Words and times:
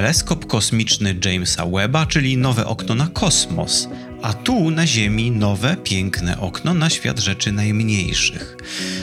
teleskop 0.00 0.46
kosmiczny 0.46 1.16
Jamesa 1.24 1.66
Webba, 1.66 2.06
czyli 2.06 2.36
nowe 2.36 2.66
okno 2.66 2.94
na 2.94 3.06
kosmos, 3.06 3.88
a 4.22 4.32
tu 4.32 4.70
na 4.70 4.86
Ziemi 4.86 5.30
nowe, 5.30 5.76
piękne 5.84 6.40
okno 6.40 6.74
na 6.74 6.90
świat 6.90 7.18
rzeczy 7.18 7.52
najmniejszych. 7.52 8.56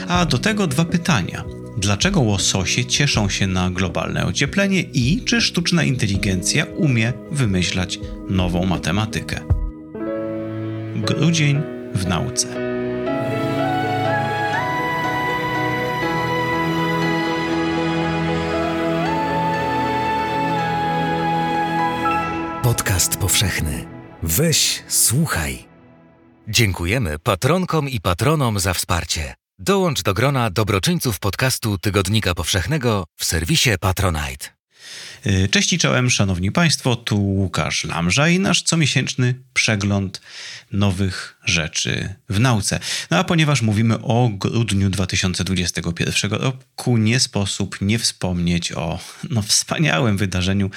A 0.08 0.26
do 0.26 0.38
tego 0.38 0.66
dwa 0.66 0.84
pytania. 0.84 1.44
Dlaczego 1.76 2.20
łososie 2.20 2.84
cieszą 2.84 3.28
się 3.28 3.46
na 3.46 3.70
globalne 3.70 4.26
ocieplenie 4.26 4.80
i 4.80 5.22
czy 5.24 5.40
sztuczna 5.40 5.82
inteligencja 5.82 6.64
umie 6.64 7.12
wymyślać 7.30 8.00
nową 8.30 8.66
matematykę? 8.66 9.40
Grudzień 10.96 11.60
w 11.94 12.06
nauce. 12.06 12.67
Powszechny. 23.28 23.86
Weź, 24.22 24.82
słuchaj. 24.88 25.64
Dziękujemy 26.48 27.18
patronkom 27.18 27.88
i 27.88 28.00
patronom 28.00 28.58
za 28.58 28.74
wsparcie. 28.74 29.34
Dołącz 29.58 30.02
do 30.02 30.14
grona 30.14 30.50
dobroczyńców 30.50 31.18
podcastu 31.18 31.78
Tygodnika 31.78 32.34
Powszechnego 32.34 33.04
w 33.16 33.24
serwisie 33.24 33.70
Patronite. 33.80 34.57
Y, 35.26 35.48
cześć 35.48 35.72
i 35.72 35.78
czołem, 35.78 36.10
szanowni 36.10 36.52
państwo, 36.52 36.96
tu 36.96 37.24
Łukasz 37.24 37.84
Lamża 37.84 38.28
i 38.28 38.38
nasz 38.38 38.62
comiesięczny 38.62 39.34
przegląd 39.54 40.20
nowych 40.72 41.38
rzeczy 41.44 42.14
w 42.28 42.40
nauce. 42.40 42.80
No 43.10 43.18
a 43.18 43.24
ponieważ 43.24 43.62
mówimy 43.62 43.98
o 44.02 44.30
grudniu 44.32 44.90
2021 44.90 46.30
roku, 46.30 46.96
nie 46.96 47.20
sposób 47.20 47.80
nie 47.80 47.98
wspomnieć 47.98 48.72
o 48.72 48.98
no, 49.30 49.42
wspaniałym 49.42 50.16
wydarzeniu 50.16 50.70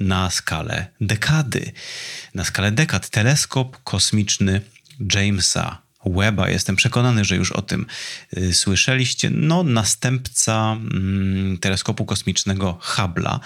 na 0.00 0.30
skalę 0.30 0.86
dekady. 1.00 1.72
Na 2.34 2.44
skalę 2.44 2.72
dekad 2.72 3.08
teleskop 3.08 3.82
kosmiczny 3.84 4.60
Jamesa 5.14 5.85
Weba. 6.06 6.48
Jestem 6.48 6.76
przekonany, 6.76 7.24
że 7.24 7.36
już 7.36 7.52
o 7.52 7.62
tym 7.62 7.86
y, 8.36 8.54
słyszeliście. 8.54 9.30
No, 9.30 9.62
następca 9.62 10.72
mm, 10.72 11.58
teleskopu 11.58 12.04
kosmicznego 12.04 12.78
Hubble'a. 12.82 13.38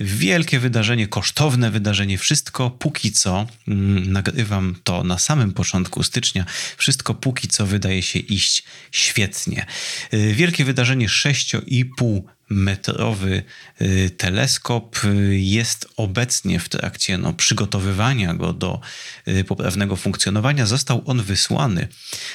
Wielkie 0.00 0.58
wydarzenie, 0.58 1.08
kosztowne 1.08 1.70
wydarzenie. 1.70 2.18
Wszystko 2.18 2.70
póki 2.70 3.12
co, 3.12 3.46
mm, 3.68 4.12
nagrywam 4.12 4.76
to 4.84 5.04
na 5.04 5.18
samym 5.18 5.52
początku 5.52 6.02
stycznia, 6.02 6.44
wszystko 6.76 7.14
póki 7.14 7.48
co 7.48 7.66
wydaje 7.66 8.02
się 8.02 8.18
iść 8.18 8.64
świetnie. 8.92 9.66
Y, 10.14 10.34
wielkie 10.34 10.64
wydarzenie 10.64 11.08
6,5 11.08 12.22
metrowy 12.48 13.42
y, 13.80 14.10
teleskop 14.10 15.04
y, 15.04 15.38
jest 15.38 15.88
obecnie 15.96 16.60
w 16.60 16.68
trakcie 16.68 17.18
no, 17.18 17.32
przygotowywania 17.32 18.34
go 18.34 18.52
do 18.52 18.80
y, 19.28 19.44
poprawnego 19.44 19.96
funkcjonowania. 19.96 20.66
Został 20.66 21.02
on 21.06 21.22
wysłany 21.22 21.88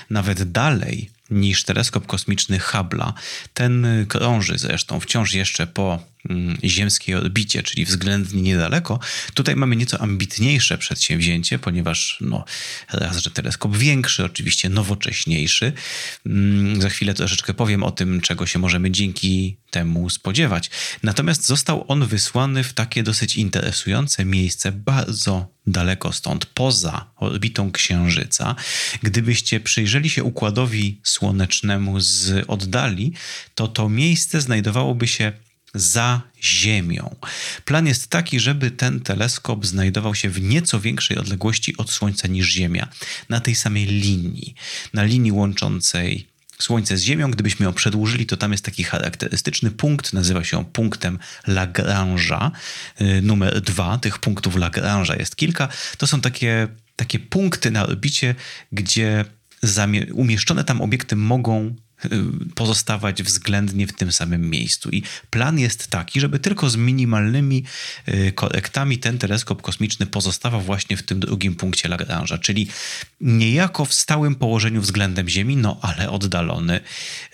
nawet 0.10 0.52
dalej 0.52 1.10
niż 1.30 1.64
teleskop 1.64 2.08
kosmiczny 2.08 2.60
Hubble'a. 2.60 3.14
Ten 3.54 4.06
krąży 4.10 4.58
zresztą 4.58 5.00
wciąż 5.00 5.34
jeszcze 5.34 5.68
po 5.68 6.00
mm, 6.30 6.58
ziemskiej 6.64 7.16
orbicie, 7.16 7.64
czyli 7.64 7.86
względnie 7.86 8.42
niedaleko. 8.42 9.00
Tutaj 9.34 9.56
mamy 9.56 9.76
nieco 9.76 10.02
ambitniejsze 10.02 10.78
przedsięwzięcie, 10.78 11.60
ponieważ 11.60 12.18
no, 12.22 12.46
raz, 12.94 13.18
że 13.18 13.32
teleskop 13.32 13.78
większy, 13.78 14.26
oczywiście 14.26 14.70
nowocześniejszy. 14.70 15.74
Mm, 16.26 16.82
za 16.82 16.90
chwilę 16.90 17.14
troszeczkę 17.14 17.54
powiem 17.54 17.84
o 17.84 17.92
tym, 17.92 18.22
czego 18.22 18.46
się 18.46 18.60
możemy 18.60 18.92
dzięki 18.92 19.58
temu 19.72 20.10
spodziewać. 20.10 20.70
Natomiast 21.04 21.46
został 21.46 21.86
on 21.88 22.06
wysłany 22.06 22.64
w 22.64 22.74
takie 22.74 23.04
dosyć 23.04 23.36
interesujące 23.36 24.26
miejsce, 24.26 24.72
bardzo 24.72 25.48
daleko 25.68 26.14
stąd, 26.14 26.46
poza 26.46 27.12
orbitą 27.16 27.72
Księżyca. 27.72 28.56
Gdybyście 29.04 29.60
przyjrzeli 29.60 30.10
się 30.10 30.24
układowi 30.24 31.00
słonecznemu 31.04 32.00
z 32.00 32.46
oddali, 32.48 33.14
to 33.56 33.68
to 33.68 33.90
miejsce 33.90 34.42
znajdowałoby 34.42 35.08
się 35.08 35.32
za 35.74 36.22
Ziemią. 36.44 37.16
Plan 37.66 37.88
jest 37.88 38.08
taki, 38.08 38.40
żeby 38.40 38.72
ten 38.72 39.00
teleskop 39.00 39.66
znajdował 39.66 40.16
się 40.16 40.30
w 40.30 40.42
nieco 40.42 40.80
większej 40.80 41.18
odległości 41.18 41.78
od 41.78 41.92
Słońca 41.92 42.28
niż 42.28 42.48
Ziemia, 42.48 42.88
na 43.30 43.40
tej 43.40 43.56
samej 43.56 43.86
linii, 43.86 44.56
na 44.94 45.04
linii 45.04 45.32
łączącej 45.32 46.28
Słońce 46.62 46.98
z 46.98 47.02
Ziemią. 47.02 47.32
Gdybyśmy 47.32 47.66
ją 47.66 47.74
przedłużyli, 47.74 48.26
to 48.26 48.38
tam 48.38 48.52
jest 48.52 48.66
taki 48.66 48.84
charakterystyczny 48.84 49.72
punkt, 49.72 50.14
nazywa 50.14 50.44
się 50.44 50.66
punktem 50.66 51.20
Lagrange'a, 51.48 52.52
y, 53.02 53.22
numer 53.22 53.62
dwa. 53.62 53.98
Tych 53.98 54.20
punktów 54.20 54.56
Lagrange'a 54.56 55.20
jest 55.20 55.36
kilka. 55.36 55.68
To 55.98 56.08
są 56.08 56.22
takie, 56.22 56.68
takie 56.96 57.20
punkty 57.20 57.72
na 57.72 57.86
orbicie, 57.86 58.36
gdzie 58.72 59.26
umieszczone 60.14 60.64
tam 60.64 60.82
obiekty 60.82 61.16
mogą 61.16 61.76
pozostawać 62.56 63.24
względnie 63.24 63.88
w 63.88 63.94
tym 63.94 64.12
samym 64.12 64.50
miejscu. 64.50 64.90
I 64.90 65.04
plan 65.30 65.60
jest 65.60 65.88
taki, 65.88 66.20
żeby 66.20 66.40
tylko 66.40 66.70
z 66.70 66.76
minimalnymi 66.76 67.64
y, 68.08 68.32
korektami 68.36 68.98
ten 68.98 69.18
teleskop 69.18 69.62
kosmiczny 69.62 70.06
pozostawał 70.06 70.62
właśnie 70.62 70.98
w 70.98 71.04
tym 71.04 71.20
drugim 71.20 71.56
punkcie 71.56 71.90
Lagrange'a, 71.90 72.40
czyli 72.40 72.68
niejako 73.22 73.86
w 73.86 73.94
stałym 73.94 74.36
położeniu 74.36 74.82
względem 74.82 75.30
Ziemi, 75.30 75.58
no 75.58 75.80
ale 75.82 76.10
oddalony 76.10 76.80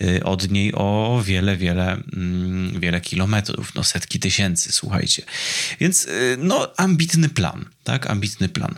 y, 0.00 0.24
od 0.24 0.50
niej 0.50 0.72
o 0.74 1.22
wiele, 1.24 1.56
wiele, 1.56 1.92
mm, 1.92 2.80
wiele 2.80 3.00
kilometrów, 3.00 3.74
no 3.74 3.84
setki 3.84 4.20
tysięcy, 4.20 4.72
słuchajcie. 4.72 5.22
Więc 5.80 6.08
no 6.38 6.72
ambitny 6.76 7.28
plan, 7.28 7.64
tak, 7.84 8.10
ambitny 8.10 8.48
plan. 8.48 8.74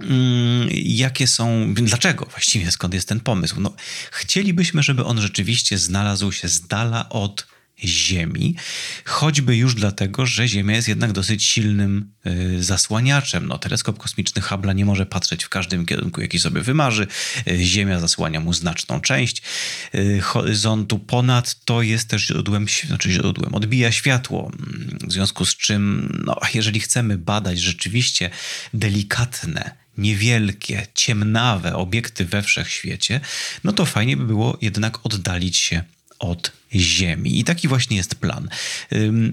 Mm, 0.00 0.68
jakie 0.72 1.26
są, 1.26 1.74
dlaczego 1.74 2.26
właściwie, 2.26 2.72
skąd 2.72 2.94
jest 2.94 3.08
ten 3.08 3.20
pomysł? 3.20 3.60
No, 3.60 3.74
chcielibyśmy, 4.10 4.82
żeby 4.82 5.04
on 5.04 5.20
rzeczywiście 5.20 5.78
znalazł 5.78 6.32
się 6.32 6.48
z 6.48 6.66
dala 6.66 7.08
od 7.08 7.53
Ziemi, 7.84 8.56
choćby 9.04 9.56
już 9.56 9.74
dlatego, 9.74 10.26
że 10.26 10.48
Ziemia 10.48 10.76
jest 10.76 10.88
jednak 10.88 11.12
dosyć 11.12 11.44
silnym 11.44 12.12
y, 12.26 12.62
zasłaniaczem. 12.62 13.46
No, 13.46 13.58
teleskop 13.58 13.98
kosmiczny 13.98 14.42
Hubble'a 14.42 14.74
nie 14.74 14.84
może 14.84 15.06
patrzeć 15.06 15.44
w 15.44 15.48
każdym 15.48 15.86
kierunku, 15.86 16.20
jaki 16.20 16.40
sobie 16.40 16.60
wymarzy. 16.60 17.06
Y, 17.48 17.64
Ziemia 17.64 18.00
zasłania 18.00 18.40
mu 18.40 18.52
znaczną 18.52 19.00
część 19.00 19.42
y, 19.94 20.20
horyzontu. 20.20 20.98
Ponadto 20.98 21.82
jest 21.82 22.08
też 22.08 22.26
źródłem, 22.26 22.66
znaczy 22.86 23.12
źródłem, 23.12 23.54
odbija 23.54 23.92
światło, 23.92 24.52
w 25.06 25.12
związku 25.12 25.44
z 25.44 25.56
czym, 25.56 26.12
no, 26.26 26.36
jeżeli 26.54 26.80
chcemy 26.80 27.18
badać 27.18 27.60
rzeczywiście 27.60 28.30
delikatne, 28.74 29.84
niewielkie, 29.98 30.86
ciemnawe 30.94 31.76
obiekty 31.76 32.24
we 32.24 32.42
wszechświecie, 32.42 33.20
no 33.64 33.72
to 33.72 33.86
fajnie 33.86 34.16
by 34.16 34.26
było 34.26 34.58
jednak 34.60 35.06
oddalić 35.06 35.56
się 35.56 35.82
od 36.18 36.52
Ziemi. 36.74 37.40
I 37.40 37.44
taki 37.44 37.68
właśnie 37.68 37.96
jest 37.96 38.14
plan. 38.14 38.48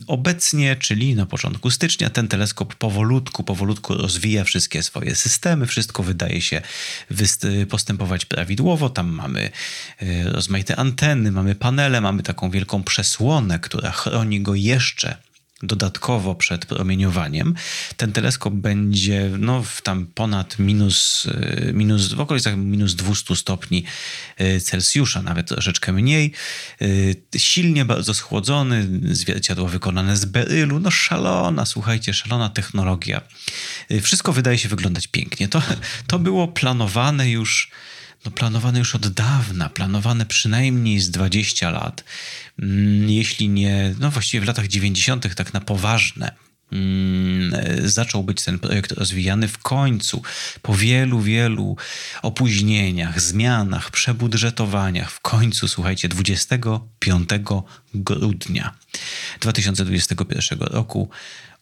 Obecnie, 0.08 0.75
czyli 0.75 1.16
na 1.16 1.25
początku 1.25 1.72
stycznia, 1.72 2.09
ten 2.09 2.28
teleskop 2.28 2.75
powolutku, 2.75 3.44
powolutku 3.44 3.94
rozwija 3.94 4.44
wszystkie 4.44 4.84
swoje 4.84 5.16
systemy, 5.16 5.66
wszystko 5.66 6.03
wydaje 6.03 6.41
się 6.41 6.62
postępować 7.70 8.25
prawidłowo. 8.25 8.90
Tam 8.90 9.09
mamy 9.09 9.50
y, 10.02 10.24
rozmaite 10.24 10.75
anteny, 10.75 11.31
mamy 11.31 11.56
panele, 11.56 12.02
mamy 12.02 12.24
taką 12.24 12.52
wielką 12.52 12.84
przesłonę, 12.84 13.59
która 13.59 13.91
chroni 13.91 14.41
go 14.41 14.56
jeszcze 14.56 15.18
dodatkowo 15.63 16.35
przed 16.35 16.66
promieniowaniem. 16.66 17.55
Ten 17.97 18.11
teleskop 18.11 18.53
będzie 18.53 19.29
no, 19.39 19.63
w 19.63 19.81
tam 19.81 20.07
ponad 20.07 20.59
minus, 20.59 21.25
y, 21.25 21.72
minus, 21.73 22.13
w 22.13 22.19
okolicach 22.19 22.57
minus 22.57 22.95
200 22.95 23.35
stopni 23.35 23.83
y, 24.41 24.61
Celsjusza, 24.61 25.22
nawet 25.22 25.47
troszeczkę 25.47 25.94
mniej. 25.94 26.31
Y, 26.81 27.16
silnie 27.38 27.85
bardzo 27.85 28.13
schłodzony, 28.13 28.88
zwierciadło 29.11 29.67
wykonane 29.67 30.17
z 30.17 30.25
berylu, 30.25 30.79
no 30.79 30.91
szalona, 30.91 31.66
słuchajcie, 31.66 32.14
szalona 32.14 32.49
technologia. 32.49 33.22
Wszystko 34.02 34.34
wydaje 34.34 34.57
się 34.57 34.69
wyglądać 34.69 35.07
pięknie. 35.07 35.47
To, 35.47 35.61
to 36.07 36.19
było 36.19 36.47
planowane 36.47 37.29
już 37.29 37.72
no, 38.26 38.32
planowane 38.32 38.79
już 38.79 38.96
od 38.96 39.08
dawna, 39.08 39.70
planowane 39.70 40.26
przynajmniej 40.26 41.00
z 41.00 41.12
20 41.12 41.70
lat, 41.70 42.03
mm, 42.59 43.09
jeśli 43.09 43.50
nie, 43.50 43.96
no 44.00 44.12
właściwie 44.12 44.41
w 44.41 44.47
latach 44.47 44.68
90., 44.68 45.35
tak 45.35 45.53
na 45.53 45.62
poważne. 45.62 46.32
Mm, 46.72 47.53
zaczął 47.90 48.23
być 48.23 48.44
ten 48.44 48.59
projekt 48.59 48.91
rozwijany 48.91 49.47
w 49.47 49.58
końcu, 49.58 50.22
po 50.62 50.76
wielu, 50.76 51.22
wielu 51.22 51.78
opóźnieniach, 52.22 53.22
zmianach, 53.22 53.91
przebudżetowaniach. 53.91 55.12
W 55.12 55.20
końcu, 55.20 55.67
słuchajcie, 55.67 56.09
25 56.09 57.29
grudnia 57.94 58.74
2021 59.40 60.59
roku 60.59 61.09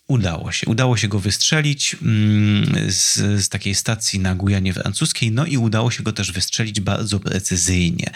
udało 0.10 0.52
się. 0.52 0.68
Udało 0.68 0.98
się 0.98 1.08
go 1.08 1.20
wystrzelić 1.20 1.96
mm, 2.02 2.92
z, 2.92 3.16
z, 3.16 3.50
takiej 3.50 3.76
stacji 3.76 4.20
na 4.20 4.36
Gujanie 4.36 4.74
Francuskiej, 4.74 5.32
no 5.32 5.46
i 5.46 5.58
udało 5.58 5.92
się 5.92 6.04
go 6.04 6.12
też 6.12 6.32
wystrzelić 6.32 6.80
bardzo 6.80 7.20
precyzyjnie. 7.20 8.12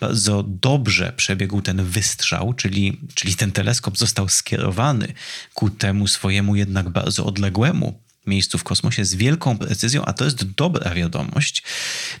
Bardzo 0.00 0.44
dobrze 0.46 1.12
przebiegł 1.16 1.62
ten 1.62 1.84
wystrzał, 1.84 2.54
czyli, 2.54 3.00
czyli 3.14 3.34
ten 3.34 3.52
teleskop 3.52 3.98
został 3.98 4.28
skierowany 4.28 5.12
ku 5.54 5.70
temu 5.70 6.06
swojemu 6.06 6.56
jednak 6.56 6.88
bardzo 6.88 7.26
odległemu 7.26 8.07
miejscu 8.26 8.58
w 8.58 8.64
kosmosie 8.64 9.04
z 9.04 9.14
wielką 9.14 9.58
precyzją, 9.58 10.04
a 10.04 10.12
to 10.12 10.24
jest 10.24 10.44
dobra 10.44 10.94
wiadomość, 10.94 11.62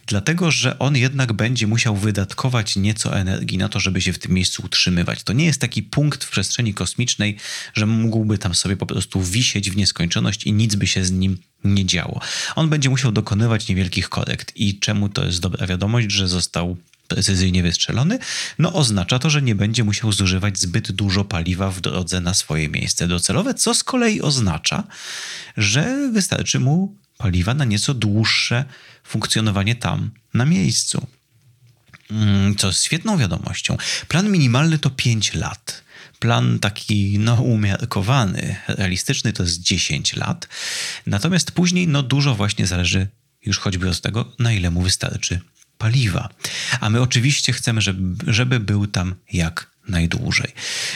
dlatego 0.06 0.50
że 0.50 0.78
on 0.78 0.96
jednak 0.96 1.32
będzie 1.32 1.66
musiał 1.66 1.96
wydatkować 1.96 2.76
nieco 2.76 3.18
energii 3.18 3.58
na 3.58 3.68
to, 3.68 3.80
żeby 3.80 4.00
się 4.00 4.12
w 4.12 4.18
tym 4.18 4.32
miejscu 4.32 4.62
utrzymywać. 4.64 5.22
To 5.22 5.32
nie 5.32 5.44
jest 5.44 5.60
taki 5.60 5.82
punkt 5.82 6.24
w 6.24 6.30
przestrzeni 6.30 6.74
kosmicznej, 6.74 7.36
że 7.74 7.86
mógłby 7.86 8.38
tam 8.38 8.54
sobie 8.54 8.76
po 8.76 8.86
prostu 8.86 9.22
wisieć 9.22 9.70
w 9.70 9.76
nieskończoność 9.76 10.44
i 10.44 10.52
nic 10.52 10.74
by 10.74 10.86
się 10.86 11.04
z 11.04 11.10
nim 11.10 11.38
nie 11.64 11.86
działo. 11.86 12.20
On 12.56 12.68
będzie 12.68 12.90
musiał 12.90 13.12
dokonywać 13.12 13.68
niewielkich 13.68 14.08
korekt. 14.08 14.52
I 14.56 14.78
czemu 14.78 15.08
to 15.08 15.24
jest 15.24 15.40
dobra 15.40 15.66
wiadomość, 15.66 16.12
że 16.12 16.28
został 16.28 16.76
precyzyjnie 17.08 17.62
wystrzelony, 17.62 18.18
no 18.58 18.72
oznacza 18.72 19.18
to, 19.18 19.30
że 19.30 19.42
nie 19.42 19.54
będzie 19.54 19.84
musiał 19.84 20.12
zużywać 20.12 20.58
zbyt 20.58 20.92
dużo 20.92 21.24
paliwa 21.24 21.70
w 21.70 21.80
drodze 21.80 22.20
na 22.20 22.34
swoje 22.34 22.68
miejsce 22.68 23.08
docelowe, 23.08 23.54
co 23.54 23.74
z 23.74 23.84
kolei 23.84 24.20
oznacza, 24.20 24.84
że 25.56 26.10
wystarczy 26.12 26.60
mu 26.60 26.96
paliwa 27.18 27.54
na 27.54 27.64
nieco 27.64 27.94
dłuższe 27.94 28.64
funkcjonowanie 29.04 29.74
tam, 29.74 30.10
na 30.34 30.44
miejscu. 30.44 31.06
Mm, 32.10 32.56
co 32.56 32.66
jest 32.66 32.84
świetną 32.84 33.18
wiadomością. 33.18 33.76
Plan 34.08 34.30
minimalny 34.30 34.78
to 34.78 34.90
5 34.90 35.34
lat. 35.34 35.82
Plan 36.18 36.58
taki 36.58 37.18
no, 37.18 37.34
umiarkowany, 37.34 38.56
realistyczny 38.68 39.32
to 39.32 39.42
jest 39.42 39.60
10 39.60 40.16
lat. 40.16 40.48
Natomiast 41.06 41.50
później 41.50 41.88
no, 41.88 42.02
dużo 42.02 42.34
właśnie 42.34 42.66
zależy 42.66 43.08
już 43.46 43.58
choćby 43.58 43.88
od 43.88 44.00
tego, 44.00 44.32
na 44.38 44.52
ile 44.52 44.70
mu 44.70 44.82
wystarczy 44.82 45.40
paliwa. 45.78 46.28
A 46.80 46.90
my 46.90 47.00
oczywiście 47.00 47.52
chcemy, 47.52 47.80
żeby, 47.80 48.32
żeby 48.32 48.60
był 48.60 48.86
tam 48.86 49.14
jak 49.32 49.70
najdłużej. 49.88 50.52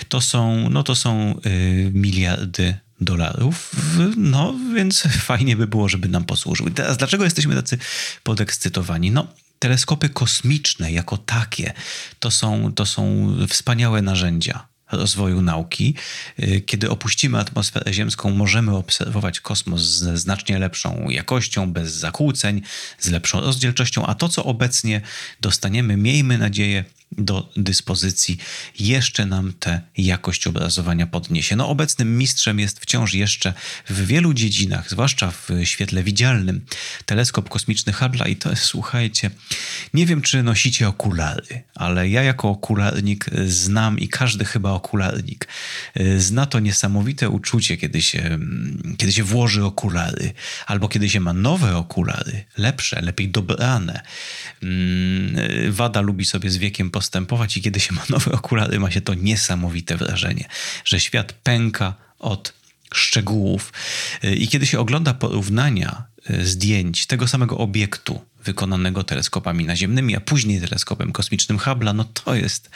To 0.08 0.20
są, 0.20 0.70
no 0.70 0.82
to 0.82 0.94
są 0.94 1.40
y, 1.46 1.90
miliardy 1.94 2.75
dolarów, 3.00 3.70
no 4.17 4.55
więc 4.75 5.02
fajnie 5.31 5.56
by 5.56 5.67
było, 5.67 5.88
żeby 5.88 6.08
nam 6.08 6.25
posłużył. 6.25 6.70
Teraz 6.70 6.96
dlaczego 6.96 7.25
jesteśmy 7.25 7.55
tacy 7.55 7.79
podekscytowani? 8.23 9.11
No 9.11 9.26
teleskopy 9.58 10.08
kosmiczne 10.08 10.93
jako 10.93 11.17
takie 11.19 11.73
to 12.19 12.31
są, 12.31 12.73
to 12.75 12.87
są 12.87 13.35
wspaniałe 13.49 14.02
narzędzia 14.02 14.71
rozwoju 14.92 15.42
nauki. 15.42 15.94
Y, 16.40 16.60
kiedy 16.66 16.90
opuścimy 16.90 17.38
atmosferę 17.38 17.92
ziemską, 17.92 18.30
możemy 18.30 18.76
obserwować 18.76 19.40
kosmos 19.40 19.82
ze 19.82 20.16
znacznie 20.16 20.58
lepszą 20.58 21.08
jakością, 21.08 21.72
bez 21.72 21.92
zakłóceń, 21.92 22.62
z 22.98 23.10
lepszą 23.10 23.40
rozdzielczością, 23.40 24.06
a 24.06 24.14
to, 24.14 24.28
co 24.28 24.44
obecnie 24.44 25.00
dostaniemy, 25.40 25.96
miejmy 25.96 26.38
nadzieję, 26.38 26.84
do 27.19 27.53
dyspozycji, 27.56 28.38
jeszcze 28.79 29.26
nam 29.26 29.53
tę 29.53 29.81
jakość 29.97 30.47
obrazowania 30.47 31.06
podniesie. 31.06 31.56
No, 31.56 31.69
obecnym 31.69 32.19
mistrzem 32.19 32.59
jest 32.59 32.81
wciąż 32.81 33.14
jeszcze 33.14 33.55
w 33.88 34.06
wielu 34.06 34.35
dziedzinach, 34.35 34.91
zwłaszcza 34.91 35.31
w 35.31 35.49
świetle 35.64 36.03
widzialnym, 36.03 36.64
teleskop 37.06 37.49
kosmiczny 37.49 37.93
Hubble'a 37.93 38.29
i 38.31 38.37
to 38.37 38.50
jest, 38.50 38.62
słuchajcie, 38.62 39.31
nie 39.94 40.06
wiem, 40.06 40.23
czy 40.23 40.43
nosicie 40.43 40.88
okulary, 40.88 41.62
ale 41.75 42.09
ja 42.09 42.23
jako 42.23 42.49
okularnik 42.49 43.26
znam 43.47 43.99
i 43.99 44.09
każdy 44.09 44.44
chyba 44.44 44.70
okularnik 44.70 45.49
zna 46.19 46.47
to 46.47 46.61
niesamowite 46.61 47.29
uczucie, 47.29 47.76
kiedy 47.76 48.03
się, 48.03 48.38
kiedy 48.97 49.12
się 49.12 49.25
włoży 49.25 49.64
okulary, 49.64 50.32
albo 50.67 50.88
kiedy 50.88 51.09
się 51.09 51.20
ma 51.20 51.32
nowe 51.32 51.76
okulary, 51.76 52.44
lepsze, 52.59 53.00
lepiej 53.03 53.29
dobrane. 53.29 54.03
Mm, 54.62 55.73
wada 55.73 56.00
lubi 56.00 56.25
sobie 56.25 56.50
z 56.50 56.56
wiekiem 56.56 56.91
po 56.91 57.01
postępować 57.02 57.56
i 57.56 57.62
kiedy 57.62 57.81
się 57.81 57.94
ma 57.94 58.02
nowe 58.10 58.32
okulary, 58.32 58.78
ma 58.81 58.90
się 58.90 59.00
to 59.00 59.14
niesamowite 59.14 59.96
wrażenie, 59.96 60.49
że 60.84 61.00
świat 61.00 61.32
pęka 61.32 61.94
od 62.19 62.52
szczegółów. 62.94 63.72
I 64.37 64.49
kiedy 64.49 64.66
się 64.66 64.81
ogląda 64.81 65.14
porównania 65.14 66.04
e, 66.26 66.44
zdjęć 66.44 67.06
tego 67.06 67.28
samego 67.28 67.58
obiektu 67.58 68.20
wykonanego 68.44 69.04
teleskopami 69.04 69.64
naziemnymi, 69.64 70.16
a 70.16 70.20
później 70.20 70.60
teleskopem 70.60 71.12
kosmicznym 71.12 71.58
Hubble'a, 71.58 71.94
no 71.94 72.04
to 72.04 72.34
jest, 72.34 72.70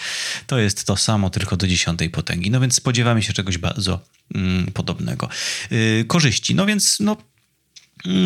to 0.46 0.58
jest 0.58 0.84
to 0.84 0.96
samo, 0.96 1.30
tylko 1.30 1.56
do 1.56 1.66
dziesiątej 1.68 2.10
potęgi. 2.10 2.50
No 2.50 2.60
więc 2.60 2.74
spodziewamy 2.74 3.22
się 3.22 3.32
czegoś 3.32 3.58
bardzo 3.58 4.00
mm, 4.34 4.66
podobnego. 4.66 5.28
Yy, 5.70 6.04
korzyści. 6.04 6.54
No 6.54 6.66
więc 6.66 7.00
no, 7.00 7.16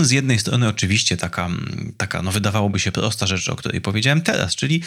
z 0.00 0.11
jednej 0.11 0.38
strony 0.38 0.69
oczywiście 0.69 1.17
taka, 1.17 1.47
mm, 1.47 1.93
taka, 1.97 2.23
no 2.23 2.32
wydawałoby 2.32 2.81
się 2.81 2.93
prosta 2.93 3.27
rzecz, 3.27 3.49
o 3.49 3.56
której 3.56 3.81
powiedziałem 3.81 4.21
teraz, 4.23 4.56
czyli 4.56 4.82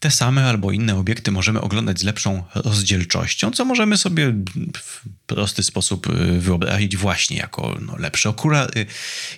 te 0.00 0.10
same 0.10 0.44
albo 0.44 0.72
inne 0.72 0.96
obiekty 0.96 1.32
możemy 1.32 1.60
oglądać 1.60 2.00
z 2.00 2.02
lepszą 2.02 2.44
rozdzielczością, 2.54 3.50
co 3.50 3.64
możemy 3.64 3.96
sobie 3.96 4.34
w 4.76 5.00
prosty 5.26 5.62
sposób 5.62 6.06
y, 6.06 6.40
wyobrazić 6.40 6.96
właśnie 6.96 7.36
jako 7.36 7.78
no, 7.86 7.96
lepsze 7.96 8.28
okulary, 8.28 8.86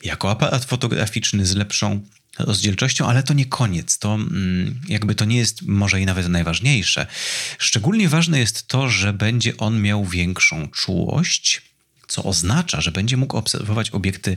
jako 0.04 0.30
aparat 0.30 0.64
fotograficzny 0.64 1.46
z 1.46 1.56
lepszą 1.56 2.00
rozdzielczością, 2.38 3.06
ale 3.06 3.22
to 3.22 3.34
nie 3.34 3.46
koniec. 3.46 3.98
To 3.98 4.14
mm, 4.14 4.80
jakby 4.88 5.14
to 5.14 5.24
nie 5.24 5.36
jest 5.36 5.62
może 5.62 6.00
i 6.00 6.06
nawet 6.06 6.28
najważniejsze. 6.28 7.06
Szczególnie 7.58 8.08
ważne 8.08 8.38
jest 8.38 8.68
to, 8.68 8.88
że 8.88 9.12
będzie 9.12 9.56
on 9.56 9.82
miał 9.82 10.04
większą 10.04 10.68
czułość, 10.68 11.67
co 12.08 12.24
oznacza, 12.24 12.80
że 12.80 12.92
będzie 12.92 13.16
mógł 13.16 13.36
obserwować 13.36 13.90
obiekty 13.90 14.36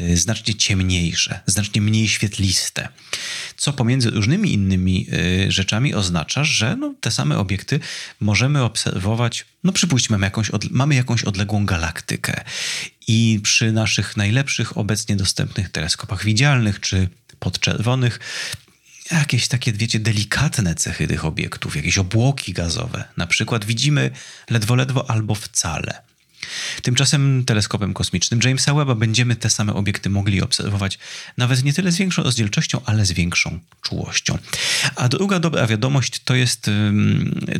y, 0.00 0.16
znacznie 0.16 0.54
ciemniejsze, 0.54 1.40
znacznie 1.46 1.80
mniej 1.80 2.08
świetliste. 2.08 2.88
Co 3.56 3.72
pomiędzy 3.72 4.10
różnymi 4.10 4.52
innymi 4.52 5.06
y, 5.46 5.52
rzeczami 5.52 5.94
oznacza, 5.94 6.44
że 6.44 6.76
no, 6.76 6.94
te 7.00 7.10
same 7.10 7.38
obiekty 7.38 7.80
możemy 8.20 8.62
obserwować, 8.62 9.46
no 9.64 9.72
przypuśćmy, 9.72 10.18
jakąś, 10.20 10.50
mamy 10.70 10.94
jakąś 10.94 11.24
odległą 11.24 11.66
galaktykę 11.66 12.44
i 13.08 13.40
przy 13.42 13.72
naszych 13.72 14.16
najlepszych 14.16 14.78
obecnie 14.78 15.16
dostępnych 15.16 15.70
teleskopach 15.70 16.24
widzialnych 16.24 16.80
czy 16.80 17.08
podczerwonych 17.38 18.20
jakieś 19.10 19.48
takie, 19.48 19.72
wiecie, 19.72 20.00
delikatne 20.00 20.74
cechy 20.74 21.06
tych 21.06 21.24
obiektów, 21.24 21.76
jakieś 21.76 21.98
obłoki 21.98 22.52
gazowe. 22.52 23.04
Na 23.16 23.26
przykład 23.26 23.64
widzimy 23.64 24.10
ledwo, 24.50 24.74
ledwo 24.74 25.10
albo 25.10 25.34
wcale. 25.34 26.02
Tymczasem 26.82 27.44
teleskopem 27.44 27.94
kosmicznym 27.94 28.40
Jamesa 28.44 28.74
Webba 28.74 28.94
będziemy 28.94 29.36
te 29.36 29.50
same 29.50 29.74
obiekty 29.74 30.10
mogli 30.10 30.42
obserwować 30.42 30.98
nawet 31.36 31.64
nie 31.64 31.72
tyle 31.72 31.92
z 31.92 31.96
większą 31.96 32.22
rozdzielczością, 32.22 32.80
ale 32.84 33.06
z 33.06 33.12
większą 33.12 33.58
czułością. 33.82 34.38
A 34.96 35.08
druga 35.08 35.38
dobra 35.40 35.66
wiadomość 35.66 36.20
to 36.24 36.34
jest 36.34 36.70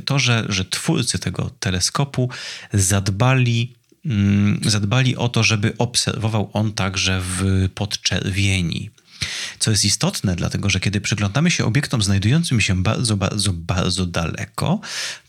to, 0.04 0.18
że, 0.18 0.46
że 0.48 0.64
twórcy 0.64 1.18
tego 1.18 1.50
teleskopu 1.60 2.30
zadbali 2.72 3.76
zadbali 4.62 5.16
o 5.16 5.28
to, 5.28 5.42
żeby 5.42 5.72
obserwował 5.78 6.50
on 6.52 6.72
także 6.72 7.20
w 7.22 7.68
podczerwieni. 7.74 8.90
Co 9.58 9.70
jest 9.70 9.84
istotne, 9.84 10.36
dlatego 10.36 10.70
że 10.70 10.80
kiedy 10.80 11.00
przyglądamy 11.00 11.50
się 11.50 11.64
obiektom 11.64 12.02
znajdującym 12.02 12.60
się 12.60 12.82
bardzo, 12.82 13.16
bardzo, 13.16 13.52
bardzo 13.52 14.06
daleko, 14.06 14.80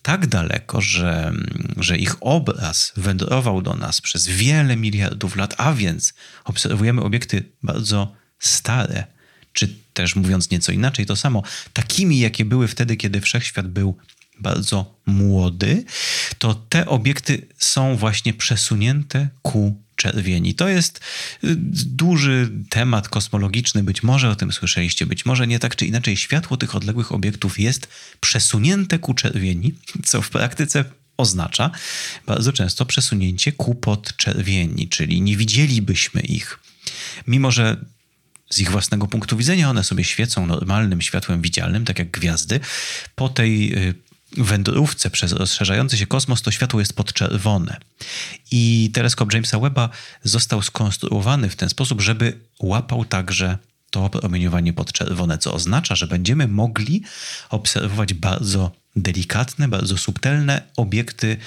tak 0.02 0.28
daleko, 0.28 0.82
że, 0.82 1.34
że 1.78 1.98
ich 1.98 2.16
obraz 2.20 2.94
wędrował 2.98 3.62
do 3.62 3.74
nas 3.76 4.02
przez 4.02 4.28
wiele 4.28 4.76
miliardów 4.76 5.36
lat, 5.36 5.56
a 5.58 5.74
więc 5.74 6.14
obserwujemy 6.46 7.02
obiekty 7.02 7.44
bardzo 7.64 8.16
stare, 8.40 9.04
czy 9.54 9.76
też 9.94 10.16
mówiąc 10.16 10.52
nieco 10.52 10.72
inaczej, 10.72 11.06
to 11.06 11.16
samo, 11.16 11.44
takimi, 11.74 12.20
jakie 12.20 12.46
były 12.46 12.68
wtedy, 12.68 12.98
kiedy 12.98 13.22
wszechświat 13.22 13.68
był 13.68 13.98
bardzo 14.40 14.96
młody, 15.06 15.86
to 16.38 16.54
te 16.54 16.86
obiekty 16.86 17.48
są 17.58 17.96
właśnie 17.96 18.34
przesunięte 18.34 19.30
ku 19.42 19.87
czerwieni. 19.98 20.56
To 20.56 20.68
jest 20.68 21.00
y, 21.44 21.56
duży 21.86 22.50
temat 22.70 23.10
kosmologiczny, 23.10 23.84
być 23.84 24.04
może 24.04 24.30
o 24.30 24.36
tym 24.36 24.54
słyszeliście, 24.54 25.06
być 25.06 25.26
może 25.26 25.48
nie 25.48 25.60
tak 25.60 25.76
czy 25.76 25.86
inaczej. 25.86 26.18
Światło 26.18 26.58
tych 26.58 26.76
odległych 26.76 27.12
obiektów 27.12 27.60
jest 27.60 27.88
przesunięte 28.20 29.00
ku 29.00 29.14
czerwieni, 29.14 29.74
co 30.06 30.22
w 30.22 30.30
praktyce 30.30 30.86
oznacza 31.18 31.72
bardzo 32.28 32.54
często 32.54 32.86
przesunięcie 32.86 33.52
ku 33.52 33.76
podczerwieni, 33.76 34.90
czyli 34.90 35.22
nie 35.22 35.38
widzielibyśmy 35.38 36.22
ich. 36.22 36.60
Mimo, 37.28 37.52
że 37.52 37.78
z 38.50 38.60
ich 38.60 38.72
własnego 38.72 39.08
punktu 39.08 39.38
widzenia 39.38 39.70
one 39.70 39.84
sobie 39.84 40.04
świecą 40.04 40.48
normalnym 40.48 41.02
światłem 41.02 41.42
widzialnym, 41.42 41.86
tak 41.86 42.00
jak 42.00 42.12
gwiazdy, 42.12 42.60
po 43.16 43.30
tej 43.30 43.74
y, 43.90 44.07
wędrówce 44.38 45.10
przez 45.10 45.32
rozszerzający 45.32 45.98
się 45.98 46.08
kosmos 46.08 46.42
to 46.42 46.52
światło 46.52 46.80
jest 46.80 46.94
podczerwone. 46.94 47.78
I 48.52 48.92
teleskop 48.94 49.34
Jamesa 49.34 49.60
Webba 49.60 49.90
został 50.24 50.62
skonstruowany 50.62 51.50
w 51.50 51.56
ten 51.56 51.70
sposób, 51.70 52.02
żeby 52.02 52.40
łapał 52.60 53.06
także 53.06 53.58
to 53.92 54.10
promieniowanie 54.10 54.74
podczerwone, 54.74 55.38
co 55.38 55.54
oznacza, 55.54 55.96
że 55.96 56.08
będziemy 56.08 56.48
mogli 56.48 57.04
obserwować 57.50 58.14
bardzo 58.14 58.72
delikatne, 58.96 59.68
bardzo 59.68 59.98
subtelne 59.98 60.62
obiekty, 60.78 61.38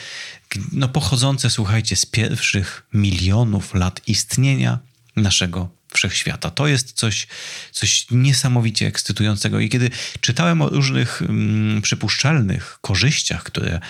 no 0.72 0.88
pochodzące, 0.88 1.50
słuchajcie, 1.50 1.96
z 1.96 2.06
pierwszych 2.06 2.86
milionów 2.92 3.74
lat 3.74 4.00
istnienia 4.06 4.78
naszego 5.16 5.79
wszechświata. 6.00 6.50
To 6.50 6.66
jest 6.66 6.92
coś, 6.92 7.26
coś 7.72 8.06
niesamowicie 8.10 8.86
ekscytującego. 8.86 9.60
I 9.60 9.68
kiedy 9.68 9.90
czytałem 10.20 10.62
o 10.62 10.68
różnych 10.68 11.22
mm, 11.22 11.82
przypuszczalnych 11.82 12.78
korzyściach, 12.80 13.42
które 13.42 13.80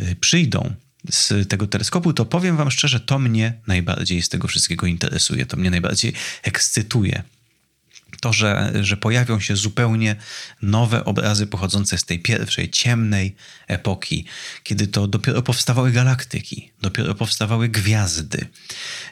y, 0.00 0.16
przyjdą 0.20 0.74
z 1.10 1.48
tego 1.48 1.66
teleskopu, 1.66 2.12
to 2.12 2.24
powiem 2.24 2.56
Wam 2.56 2.70
szczerze, 2.70 3.00
to 3.00 3.18
mnie 3.18 3.52
najbardziej 3.66 4.22
z 4.22 4.28
tego 4.28 4.48
wszystkiego 4.48 4.86
interesuje, 4.86 5.46
to 5.46 5.56
mnie 5.56 5.70
najbardziej 5.70 6.12
ekscytuje 6.42 7.22
to, 8.20 8.32
że, 8.32 8.72
że 8.80 8.96
pojawią 8.96 9.40
się 9.40 9.56
zupełnie 9.56 10.16
nowe 10.62 11.04
obrazy 11.04 11.46
pochodzące 11.46 11.98
z 11.98 12.04
tej 12.04 12.18
pierwszej, 12.18 12.70
ciemnej 12.70 13.36
epoki, 13.66 14.24
kiedy 14.62 14.86
to 14.86 15.06
dopiero 15.06 15.42
powstawały 15.42 15.92
galaktyki, 15.92 16.72
dopiero 16.82 17.14
powstawały 17.14 17.68
gwiazdy. 17.68 18.46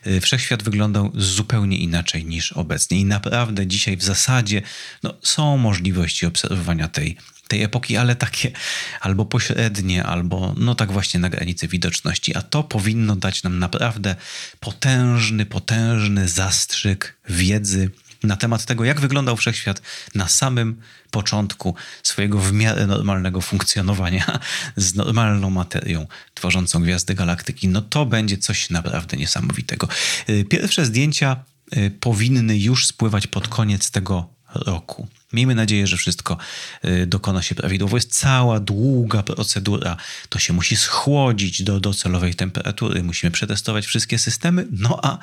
Y, 0.07 0.21
wszechświat 0.21 0.63
wyglądał 0.63 1.13
zupełnie 1.15 1.79
inaczej 1.79 2.25
niż 2.25 2.53
obecnie 2.53 3.01
i 3.01 3.05
naprawdę 3.05 3.67
dzisiaj 3.67 3.97
w 3.97 4.03
zasadzie 4.03 4.63
no, 5.03 5.15
są 5.23 5.57
możliwości 5.57 6.27
obserwowania 6.27 6.89
tej, 6.89 7.17
tej 7.49 7.63
epoki, 7.63 7.97
ale 7.97 8.17
takie 8.17 8.53
albo 9.01 9.25
pośrednie, 9.25 10.05
albo 10.05 10.55
no 10.57 10.75
tak 10.75 10.93
właśnie 10.93 11.21
na 11.21 11.31
granicy 11.31 11.69
widoczności. 11.69 12.37
A 12.37 12.43
to 12.43 12.63
powinno 12.63 13.17
dać 13.17 13.43
nam 13.43 13.59
naprawdę 13.59 14.17
potężny, 14.61 15.47
potężny 15.47 16.29
zastrzyk 16.29 17.17
wiedzy 17.29 17.91
na 18.25 18.37
temat 18.37 18.65
tego, 18.65 18.85
jak 18.85 19.01
wyglądał 19.01 19.37
wszechświat 19.37 19.83
na 20.15 20.29
samym 20.29 20.81
początku 21.11 21.75
swojego 22.03 22.39
w 22.39 22.53
miarę 22.53 22.87
normalnego 22.87 23.41
funkcjonowania 23.41 24.39
z 24.77 24.95
normalną 24.95 25.51
materią 25.51 26.07
tworzącą 26.35 26.83
gwiazdy 26.83 27.15
galaktyki, 27.15 27.69
no 27.69 27.83
to 27.83 28.07
będzie 28.07 28.39
coś 28.39 28.71
naprawdę 28.71 29.17
niesamowitego. 29.17 29.89
Y, 30.29 30.45
pierwsze 30.45 30.87
zdjęcia 30.87 31.37
y, 31.77 31.91
powinny 32.01 32.59
już 32.59 32.87
spływać 32.87 33.27
pod 33.27 33.49
koniec 33.49 33.91
tego 33.91 34.35
roku. 34.55 35.09
Miejmy 35.33 35.55
nadzieję, 35.55 35.87
że 35.87 35.97
wszystko 35.97 36.37
y, 36.85 37.07
dokona 37.07 37.43
się 37.43 37.55
prawidłowo. 37.55 37.97
Jest 37.97 38.15
cała 38.15 38.61
długa 38.61 39.23
procedura. 39.23 39.97
To 40.29 40.39
się 40.39 40.53
musi 40.53 40.77
schłodzić 40.77 41.63
do 41.63 41.81
docelowej 41.81 42.35
temperatury. 42.35 43.03
Musimy 43.03 43.31
przetestować 43.31 43.87
wszystkie 43.87 44.19
systemy. 44.19 44.67
No 44.71 45.01
a 45.03 45.19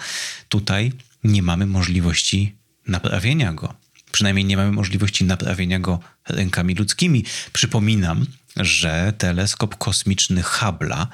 tutaj 0.49 0.93
nie 1.23 1.43
mamy 1.43 1.65
możliwości 1.65 2.60
naprawienia 2.85 3.53
go. 3.53 3.73
Przynajmniej 4.11 4.45
nie 4.45 4.57
mamy 4.57 4.71
możliwości 4.71 5.25
naprawienia 5.25 5.79
go 5.79 5.99
rękami 6.29 6.75
ludzkimi. 6.75 7.25
Przypominam, 7.53 8.25
że 8.57 9.13
teleskop 9.17 9.77
kosmiczny 9.77 10.41
Hubble'a 10.41 11.07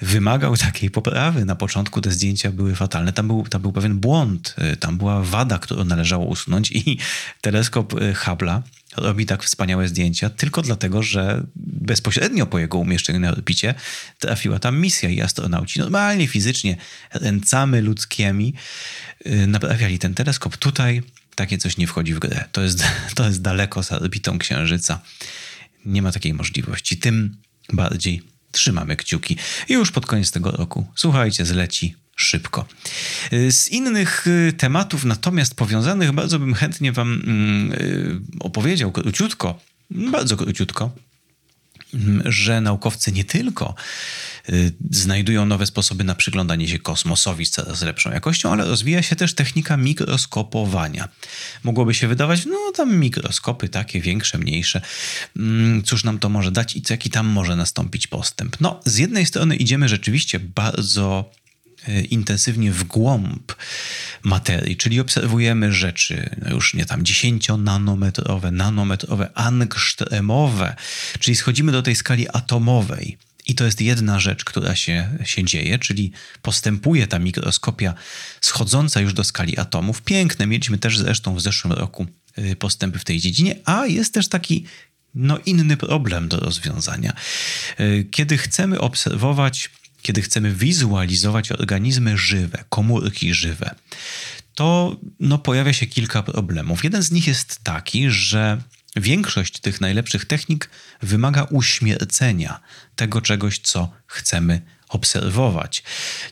wymagał 0.00 0.56
takiej 0.56 0.90
poprawy. 0.90 1.44
Na 1.44 1.56
początku 1.56 2.00
te 2.00 2.10
zdjęcia 2.10 2.52
były 2.52 2.74
fatalne. 2.74 3.12
Tam 3.12 3.26
był, 3.26 3.46
tam 3.46 3.62
był 3.62 3.72
pewien 3.72 3.98
błąd, 3.98 4.56
tam 4.80 4.98
była 4.98 5.22
wada, 5.22 5.58
którą 5.58 5.84
należało 5.84 6.26
usunąć 6.26 6.70
i 6.72 6.98
teleskop 7.40 7.94
Hubble'a 7.94 8.62
robi 8.96 9.26
tak 9.26 9.44
wspaniałe 9.44 9.88
zdjęcia 9.88 10.30
tylko 10.30 10.62
dlatego, 10.62 11.02
że 11.02 11.42
bezpośrednio 11.56 12.46
po 12.46 12.58
jego 12.58 12.78
umieszczeniu 12.78 13.20
na 13.20 13.30
orbicie 13.30 13.74
trafiła 14.18 14.58
tam 14.58 14.80
misja 14.80 15.08
i 15.08 15.20
astronauci 15.20 15.80
normalnie, 15.80 16.28
fizycznie, 16.28 16.76
ręcami 17.14 17.80
ludzkimi 17.80 18.54
y, 19.26 19.46
naprawiali 19.46 19.98
ten 19.98 20.14
teleskop. 20.14 20.56
Tutaj 20.56 21.02
takie 21.34 21.58
coś 21.58 21.76
nie 21.76 21.86
wchodzi 21.86 22.14
w 22.14 22.18
grę. 22.18 22.44
To 22.52 22.62
jest, 22.62 22.84
to 23.16 23.26
jest 23.26 23.42
daleko 23.42 23.82
za 23.82 23.98
orbitą 24.00 24.38
Księżyca. 24.38 25.00
Nie 25.84 26.02
ma 26.02 26.12
takiej 26.12 26.34
możliwości. 26.34 26.96
Tym 26.96 27.36
bardziej 27.72 28.22
trzymamy 28.52 28.96
kciuki. 28.96 29.36
I 29.68 29.72
już 29.72 29.90
pod 29.90 30.06
koniec 30.06 30.30
tego 30.30 30.50
roku, 30.50 30.86
słuchajcie, 30.94 31.44
zleci 31.44 31.94
szybko. 32.16 32.66
Y, 33.32 33.52
z 33.52 33.68
innych 33.68 34.26
y, 34.26 34.52
tematów, 34.52 35.04
natomiast 35.04 35.54
powiązanych, 35.54 36.12
bardzo 36.12 36.38
bym 36.38 36.54
chętnie 36.54 36.92
Wam 36.92 37.22
mm, 37.26 37.72
y, 37.72 38.20
opowiedział 38.40 38.92
króciutko, 38.92 39.60
bardzo 39.90 40.36
króciutko, 40.36 40.90
mm, 41.94 42.22
że 42.32 42.60
naukowcy 42.60 43.12
nie 43.12 43.24
tylko 43.24 43.74
znajdują 44.90 45.46
nowe 45.46 45.66
sposoby 45.66 46.04
na 46.04 46.14
przyglądanie 46.14 46.68
się 46.68 46.78
kosmosowi 46.78 47.46
z 47.46 47.50
coraz 47.50 47.82
lepszą 47.82 48.10
jakością, 48.10 48.52
ale 48.52 48.64
rozwija 48.64 49.02
się 49.02 49.16
też 49.16 49.34
technika 49.34 49.76
mikroskopowania. 49.76 51.08
Mogłoby 51.62 51.94
się 51.94 52.08
wydawać, 52.08 52.46
no 52.46 52.72
tam 52.76 52.96
mikroskopy 52.96 53.68
takie 53.68 54.00
większe, 54.00 54.38
mniejsze, 54.38 54.80
mm, 55.36 55.82
cóż 55.82 56.04
nam 56.04 56.18
to 56.18 56.28
może 56.28 56.50
dać 56.50 56.76
i 56.76 56.82
jaki 56.90 57.10
tam 57.10 57.26
może 57.26 57.56
nastąpić 57.56 58.06
postęp. 58.06 58.56
No, 58.60 58.80
z 58.84 58.98
jednej 58.98 59.26
strony 59.26 59.56
idziemy 59.56 59.88
rzeczywiście 59.88 60.40
bardzo 60.40 61.30
E, 61.88 62.00
intensywnie 62.00 62.72
w 62.72 62.84
głąb 62.84 63.52
materii, 64.22 64.76
czyli 64.76 65.00
obserwujemy 65.00 65.72
rzeczy 65.72 66.36
już 66.50 66.74
nie 66.74 66.86
tam 66.86 67.02
10-nanometrowe, 67.02 68.52
nanometrowe, 68.52 69.30
angstremowe, 69.34 70.76
czyli 71.18 71.36
schodzimy 71.36 71.72
do 71.72 71.82
tej 71.82 71.94
skali 71.94 72.28
atomowej. 72.28 73.18
I 73.46 73.54
to 73.54 73.64
jest 73.64 73.80
jedna 73.80 74.20
rzecz, 74.20 74.44
która 74.44 74.76
się, 74.76 75.18
się 75.24 75.44
dzieje, 75.44 75.78
czyli 75.78 76.12
postępuje 76.42 77.06
ta 77.06 77.18
mikroskopia 77.18 77.94
schodząca 78.40 79.00
już 79.00 79.14
do 79.14 79.24
skali 79.24 79.58
atomów. 79.58 80.02
Piękne, 80.02 80.46
mieliśmy 80.46 80.78
też 80.78 80.98
zresztą 80.98 81.34
w 81.34 81.40
zeszłym 81.40 81.72
roku 81.72 82.06
e, 82.36 82.56
postępy 82.56 82.98
w 82.98 83.04
tej 83.04 83.20
dziedzinie, 83.20 83.56
a 83.64 83.86
jest 83.86 84.14
też 84.14 84.28
taki 84.28 84.64
no, 85.14 85.38
inny 85.38 85.76
problem 85.76 86.28
do 86.28 86.36
rozwiązania. 86.36 87.12
E, 87.76 88.04
kiedy 88.04 88.38
chcemy 88.38 88.80
obserwować 88.80 89.70
kiedy 90.02 90.22
chcemy 90.22 90.54
wizualizować 90.54 91.52
organizmy 91.52 92.18
żywe, 92.18 92.64
komórki 92.68 93.34
żywe, 93.34 93.74
to 94.54 94.96
no, 95.20 95.38
pojawia 95.38 95.72
się 95.72 95.86
kilka 95.86 96.22
problemów. 96.22 96.84
Jeden 96.84 97.02
z 97.02 97.10
nich 97.10 97.26
jest 97.26 97.60
taki, 97.64 98.10
że 98.10 98.62
większość 98.96 99.60
tych 99.60 99.80
najlepszych 99.80 100.24
technik 100.24 100.70
wymaga 101.02 101.42
uśmiercenia 101.50 102.60
tego 102.96 103.20
czegoś, 103.20 103.58
co 103.58 103.90
chcemy 104.06 104.62
obserwować, 104.88 105.82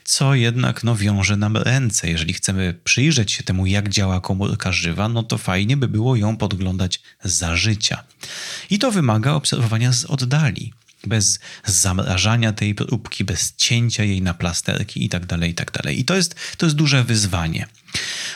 co 0.03 0.35
jednak 0.35 0.83
no, 0.83 0.95
wiąże 0.95 1.37
nam 1.37 1.57
ręce. 1.57 2.09
Jeżeli 2.09 2.33
chcemy 2.33 2.79
przyjrzeć 2.83 3.31
się 3.31 3.43
temu, 3.43 3.65
jak 3.65 3.89
działa 3.89 4.21
komórka 4.21 4.71
żywa, 4.71 5.09
no 5.09 5.23
to 5.23 5.37
fajnie 5.37 5.77
by 5.77 5.87
było 5.87 6.15
ją 6.15 6.37
podglądać 6.37 7.01
za 7.23 7.55
życia. 7.55 8.03
I 8.69 8.79
to 8.79 8.91
wymaga 8.91 9.31
obserwowania 9.31 9.93
z 9.93 10.05
oddali 10.05 10.73
bez 11.07 11.39
zamrażania 11.65 12.53
tej 12.53 12.75
próbki, 12.75 13.23
bez 13.23 13.53
cięcia 13.55 14.03
jej 14.03 14.21
na 14.21 14.33
plasterki 14.33 15.03
itd., 15.03 15.27
tak 15.27 15.41
itd. 15.41 15.63
Tak 15.83 15.97
I 15.97 16.05
to 16.05 16.15
jest, 16.15 16.35
to 16.57 16.65
jest 16.65 16.75
duże 16.75 17.03
wyzwanie. 17.03 17.67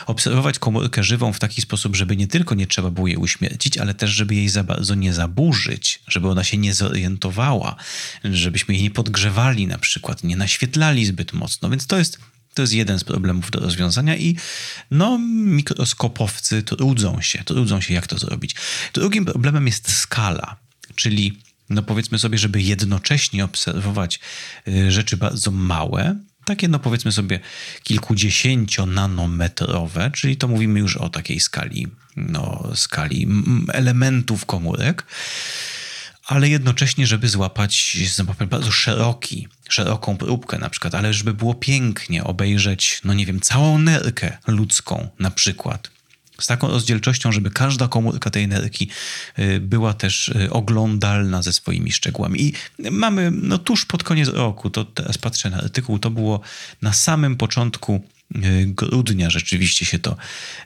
Obserwować 0.06 0.58
komórkę 0.58 1.04
żywą 1.04 1.32
w 1.32 1.38
taki 1.38 1.62
sposób, 1.62 1.96
żeby 1.96 2.16
nie 2.16 2.26
tylko 2.26 2.54
nie 2.54 2.66
trzeba 2.66 2.90
było 2.90 3.06
jej 3.06 3.16
uśmiercić, 3.16 3.78
ale 3.78 3.94
też, 3.94 4.10
żeby 4.10 4.34
jej 4.34 4.48
za 4.48 4.64
bardzo 4.64 4.94
nie 4.94 5.12
zaburzyć, 5.12 6.02
żeby 6.08 6.28
ona 6.28 6.44
się 6.44 6.56
nie 6.56 6.74
zorientowała, 6.74 7.76
żebyśmy 8.24 8.74
jej 8.74 8.82
nie 8.82 8.90
podgrzewali 8.90 9.66
na 9.66 9.78
przykład, 9.78 10.24
nie 10.24 10.36
naświetlali 10.36 11.06
zbyt 11.06 11.32
mocno. 11.32 11.70
Więc 11.70 11.86
to 11.86 11.98
jest 11.98 12.18
to 12.54 12.62
jest 12.62 12.74
jeden 12.74 12.98
z 12.98 13.04
problemów 13.04 13.50
do 13.50 13.60
rozwiązania 13.60 14.16
i 14.16 14.36
no, 14.90 15.18
mikroskopowcy 15.34 16.62
trudzą 16.62 17.20
się, 17.20 17.44
trudzą 17.44 17.80
się, 17.80 17.94
jak 17.94 18.06
to 18.06 18.18
zrobić. 18.18 18.54
Drugim 18.94 19.24
problemem 19.24 19.66
jest 19.66 19.92
skala, 19.92 20.56
czyli 20.94 21.40
no 21.70 21.82
powiedzmy 21.82 22.18
sobie, 22.18 22.38
żeby 22.38 22.62
jednocześnie 22.62 23.44
obserwować 23.44 24.20
y, 24.68 24.92
rzeczy 24.92 25.16
bardzo 25.16 25.50
małe, 25.50 26.16
takie 26.44 26.68
no 26.68 26.78
powiedzmy 26.78 27.12
sobie 27.12 27.40
kilkudziesięcio-nanometrowe, 27.82 30.10
czyli 30.10 30.36
to 30.36 30.48
mówimy 30.48 30.80
już 30.80 30.96
o 30.96 31.08
takiej 31.08 31.40
skali, 31.40 31.86
no, 32.16 32.70
skali 32.74 33.28
elementów 33.72 34.46
komórek, 34.46 35.04
ale 36.26 36.48
jednocześnie, 36.48 37.06
żeby 37.06 37.28
złapać, 37.28 37.96
złapać 38.14 38.48
bardzo 38.48 38.72
szeroki, 38.72 39.48
szeroką 39.68 40.16
próbkę 40.16 40.58
na 40.58 40.70
przykład, 40.70 40.94
ale 40.94 41.14
żeby 41.14 41.34
było 41.34 41.54
pięknie 41.54 42.24
obejrzeć, 42.24 43.00
no 43.04 43.14
nie 43.14 43.26
wiem, 43.26 43.40
całą 43.40 43.78
nerkę 43.78 44.38
ludzką 44.46 45.08
na 45.18 45.30
przykład, 45.30 45.90
z 46.40 46.46
taką 46.46 46.68
rozdzielczością, 46.68 47.32
żeby 47.32 47.50
każda 47.50 47.88
komórka 47.88 48.30
tej 48.30 48.44
energii 48.44 48.88
y, 49.38 49.60
była 49.60 49.94
też 49.94 50.28
y, 50.28 50.50
oglądalna 50.50 51.42
ze 51.42 51.52
swoimi 51.52 51.92
szczegółami. 51.92 52.42
I 52.42 52.52
mamy, 52.90 53.30
no 53.30 53.58
tuż 53.58 53.84
pod 53.84 54.04
koniec 54.04 54.28
roku, 54.28 54.70
to 54.70 54.84
teraz 54.84 55.18
patrzę 55.18 55.50
na 55.50 55.56
artykuł, 55.56 55.98
to 55.98 56.10
było 56.10 56.40
na 56.82 56.92
samym 56.92 57.36
początku 57.36 58.02
grudnia 58.66 59.30
rzeczywiście 59.30 59.86
się 59.86 59.98
to, 59.98 60.16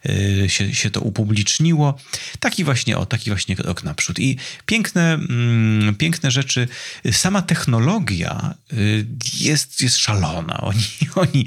y, 0.06 0.44
się, 0.48 0.74
się 0.74 0.90
to 0.90 1.00
upubliczniło. 1.00 1.98
Taki 2.40 2.64
właśnie, 2.64 2.98
o, 2.98 3.06
taki 3.06 3.30
właśnie 3.30 3.56
krok 3.56 3.84
naprzód. 3.84 4.18
I 4.18 4.36
piękne, 4.66 5.14
mm, 5.14 5.94
piękne 5.94 6.30
rzeczy. 6.30 6.68
Sama 7.12 7.42
technologia 7.42 8.54
y, 8.72 9.06
jest, 9.40 9.82
jest 9.82 9.96
szalona. 9.96 10.60
Oni, 10.70 10.84
oni, 11.14 11.46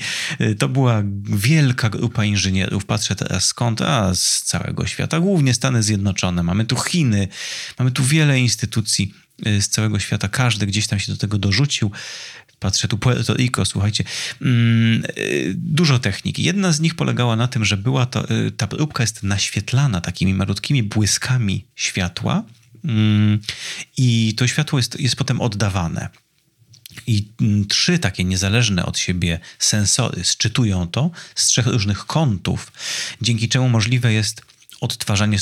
to 0.59 0.69
była 0.69 1.03
wielka 1.23 1.89
grupa 1.89 2.25
inżynierów. 2.25 2.85
Patrzę 2.85 3.15
teraz 3.15 3.45
skąd? 3.45 3.81
A, 3.81 4.15
z 4.15 4.41
całego 4.43 4.87
świata. 4.87 5.19
Głównie 5.19 5.53
Stany 5.53 5.83
Zjednoczone. 5.83 6.43
Mamy 6.43 6.65
tu 6.65 6.75
Chiny, 6.75 7.27
mamy 7.79 7.91
tu 7.91 8.03
wiele 8.03 8.39
instytucji 8.39 9.13
z 9.59 9.67
całego 9.67 9.99
świata. 9.99 10.27
Każdy 10.27 10.65
gdzieś 10.65 10.87
tam 10.87 10.99
się 10.99 11.11
do 11.11 11.17
tego 11.17 11.37
dorzucił. 11.37 11.91
Patrzę 12.63 12.87
tu 12.87 12.97
Puerto 12.97 13.33
Rico, 13.33 13.65
słuchajcie. 13.65 14.03
Mm, 14.41 15.03
dużo 15.55 15.99
technik. 15.99 16.39
Jedna 16.39 16.71
z 16.71 16.79
nich 16.79 16.95
polegała 16.95 17.35
na 17.35 17.47
tym, 17.47 17.65
że 17.65 17.77
była 17.77 18.05
to, 18.05 18.25
ta 18.57 18.67
próbka 18.67 19.03
jest 19.03 19.23
naświetlana 19.23 20.01
takimi 20.01 20.33
malutkimi 20.33 20.83
błyskami 20.83 21.65
światła 21.75 22.43
mm, 22.85 23.39
i 23.97 24.33
to 24.37 24.47
światło 24.47 24.79
jest, 24.79 24.99
jest 24.99 25.15
potem 25.15 25.41
oddawane. 25.41 26.09
I 27.07 27.27
mm, 27.41 27.67
trzy 27.67 27.99
takie 27.99 28.23
niezależne 28.23 28.85
od 28.85 28.97
siebie 28.97 29.39
sensory 29.59 30.23
sczytują 30.23 30.87
to 30.87 31.11
z 31.35 31.45
trzech 31.45 31.67
różnych 31.67 32.05
kątów, 32.05 32.71
dzięki 33.21 33.49
czemu 33.49 33.69
możliwe 33.69 34.13
jest 34.13 34.41
odtwarzanie 34.83 35.37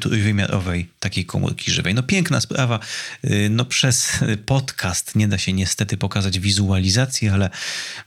trójwymiarowej 0.00 0.88
takiej 1.00 1.24
komórki 1.24 1.70
żywej. 1.70 1.94
No 1.94 2.02
piękna 2.02 2.40
sprawa. 2.40 2.80
Y, 3.24 3.48
no 3.50 3.64
przez 3.64 4.10
podcast 4.46 5.14
nie 5.14 5.28
da 5.28 5.38
się 5.38 5.52
niestety 5.52 5.96
pokazać 5.96 6.38
wizualizacji, 6.38 7.28
ale 7.28 7.50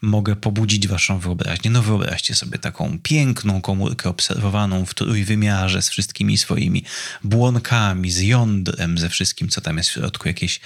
mogę 0.01 0.35
pobudzić 0.35 0.87
waszą 0.87 1.19
wyobraźnię. 1.19 1.71
No 1.71 1.81
wyobraźcie 1.81 2.35
sobie 2.35 2.59
taką 2.59 2.99
piękną 3.03 3.61
komórkę 3.61 4.09
obserwowaną 4.09 4.85
w 4.85 4.93
trójwymiarze 4.93 5.81
z 5.81 5.89
wszystkimi 5.89 6.37
swoimi 6.37 6.83
błonkami, 7.23 8.11
z 8.11 8.19
jądrem, 8.19 8.97
ze 8.97 9.09
wszystkim, 9.09 9.49
co 9.49 9.61
tam 9.61 9.77
jest 9.77 9.89
w 9.89 9.93
środku, 9.93 10.27
jakieś, 10.27 10.59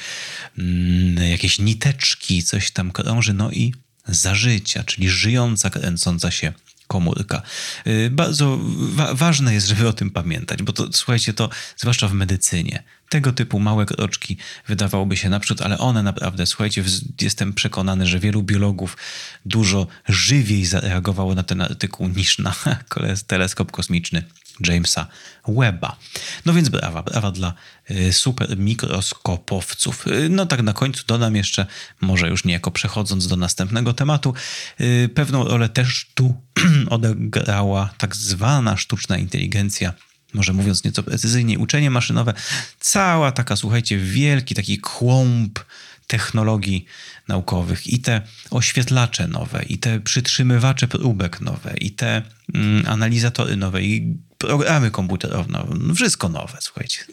mm, 0.57 1.29
jakieś 1.29 1.59
niteczki, 1.59 2.43
coś 2.43 2.71
tam 2.71 2.91
krąży, 2.91 3.33
no 3.33 3.51
i 3.51 3.73
zażycia, 4.07 4.83
czyli 4.83 5.09
żyjąca, 5.09 5.69
kręcąca 5.69 6.31
się 6.31 6.53
komórka. 6.87 7.41
Y, 7.87 8.09
bardzo 8.09 8.59
wa 8.79 9.13
ważne 9.13 9.53
jest, 9.53 9.67
żeby 9.67 9.87
o 9.87 9.93
tym 9.93 10.09
pamiętać, 10.09 10.63
bo 10.63 10.73
to 10.73 10.87
słuchajcie, 10.91 11.33
to 11.33 11.49
zwłaszcza 11.77 12.07
w 12.07 12.13
medycynie. 12.13 12.83
Tego 13.09 13.31
typu 13.31 13.59
małe 13.59 13.85
kroczki 13.85 14.37
wydawałoby 14.67 15.17
się 15.17 15.29
naprzód, 15.29 15.61
ale 15.61 15.77
one 15.77 16.03
naprawdę, 16.03 16.45
słuchajcie, 16.45 16.83
jestem 17.21 17.53
przekonany, 17.53 18.05
że 18.07 18.19
wielu 18.19 18.43
biologów 18.43 18.97
dużo 19.45 19.87
żywiej 20.07 20.65
zareagowało 20.65 21.35
na 21.35 21.43
ten 21.43 21.61
artykuł 21.61 22.07
niż 22.07 22.39
na 22.39 22.55
teleskop 23.27 23.71
kosmiczny 23.71 24.23
Jamesa 24.59 25.07
Webba. 25.47 25.97
No 26.45 26.53
więc 26.53 26.69
brawa, 26.69 27.03
brawa 27.03 27.31
dla 27.31 27.53
y, 27.91 28.13
super 28.13 28.57
mikroskopowców. 28.57 30.07
Y, 30.07 30.29
no 30.29 30.45
tak 30.45 30.61
na 30.61 30.73
końcu 30.73 31.03
dodam 31.07 31.35
jeszcze, 31.35 31.65
może 32.01 32.29
już 32.29 32.45
niejako 32.45 32.71
przechodząc 32.71 33.27
do 33.27 33.35
następnego 33.35 33.93
tematu, 33.93 34.33
y, 34.81 35.09
pewną 35.15 35.43
rolę 35.43 35.69
też 35.69 36.11
tu 36.13 36.41
odegrała 36.89 37.89
tak 37.97 38.15
zwana 38.15 38.77
sztuczna 38.77 39.17
inteligencja 39.17 39.93
może 40.33 40.53
mówiąc 40.53 40.83
nieco 40.83 41.03
precyzyjniej, 41.03 41.57
uczenie 41.57 41.89
maszynowe, 41.89 42.33
cała 42.79 43.31
taka, 43.31 43.55
słuchajcie, 43.55 43.97
wielki 43.97 44.55
taki 44.55 44.77
kłąb 44.77 45.59
technologii 46.07 46.85
naukowych 47.27 47.87
i 47.87 47.99
te 47.99 48.21
oświetlacze 48.51 49.27
nowe, 49.27 49.63
i 49.63 49.77
te 49.77 49.99
przytrzymywacze 49.99 50.87
próbek 50.87 51.41
nowe, 51.41 51.73
i 51.77 51.91
te 51.91 52.21
mm, 52.53 52.83
analizatory 52.87 53.57
nowe, 53.57 53.83
i 53.83 54.17
programy 54.47 54.91
komputerowe, 54.91 55.45
no, 55.49 55.95
wszystko 55.95 56.29
nowe, 56.29 56.57
słuchajcie. 56.61 57.05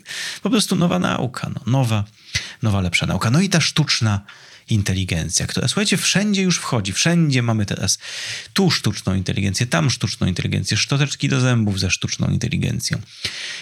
Po 0.42 0.50
prostu 0.50 0.76
nowa 0.76 0.99
nauka, 0.99 1.50
no, 1.54 1.60
nowa, 1.72 2.04
nowa, 2.62 2.80
lepsza 2.80 3.06
nauka. 3.06 3.30
No 3.30 3.40
i 3.40 3.49
ta 3.49 3.60
sztuczna 3.60 4.20
inteligencja, 4.68 5.46
która, 5.46 5.68
słuchajcie, 5.68 5.96
wszędzie 5.96 6.42
już 6.42 6.56
wchodzi. 6.56 6.92
Wszędzie 6.92 7.42
mamy 7.42 7.66
teraz 7.66 7.99
tu 8.52 8.70
sztuczną 8.70 9.14
inteligencję, 9.14 9.66
tam 9.66 9.90
sztuczną 9.90 10.26
inteligencję, 10.26 10.76
szczoteczki 10.76 11.28
do 11.28 11.40
zębów 11.40 11.80
ze 11.80 11.90
sztuczną 11.90 12.28
inteligencją. 12.28 13.00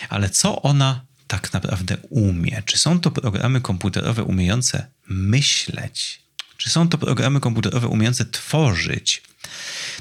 Ale 0.09 0.31
co 0.31 0.63
ona 0.63 1.05
tak 1.27 1.53
naprawdę 1.53 1.97
umie? 2.11 2.63
Czy 2.67 2.79
są 2.79 3.01
to 3.01 3.11
programy 3.11 3.61
komputerowe 3.61 4.25
umiejące 4.25 4.87
myśleć? 5.09 6.21
Czy 6.57 6.71
są 6.71 6.89
to 6.89 6.99
programy 6.99 7.41
komputerowe 7.41 7.89
umiejące 7.89 8.25
tworzyć? 8.25 9.23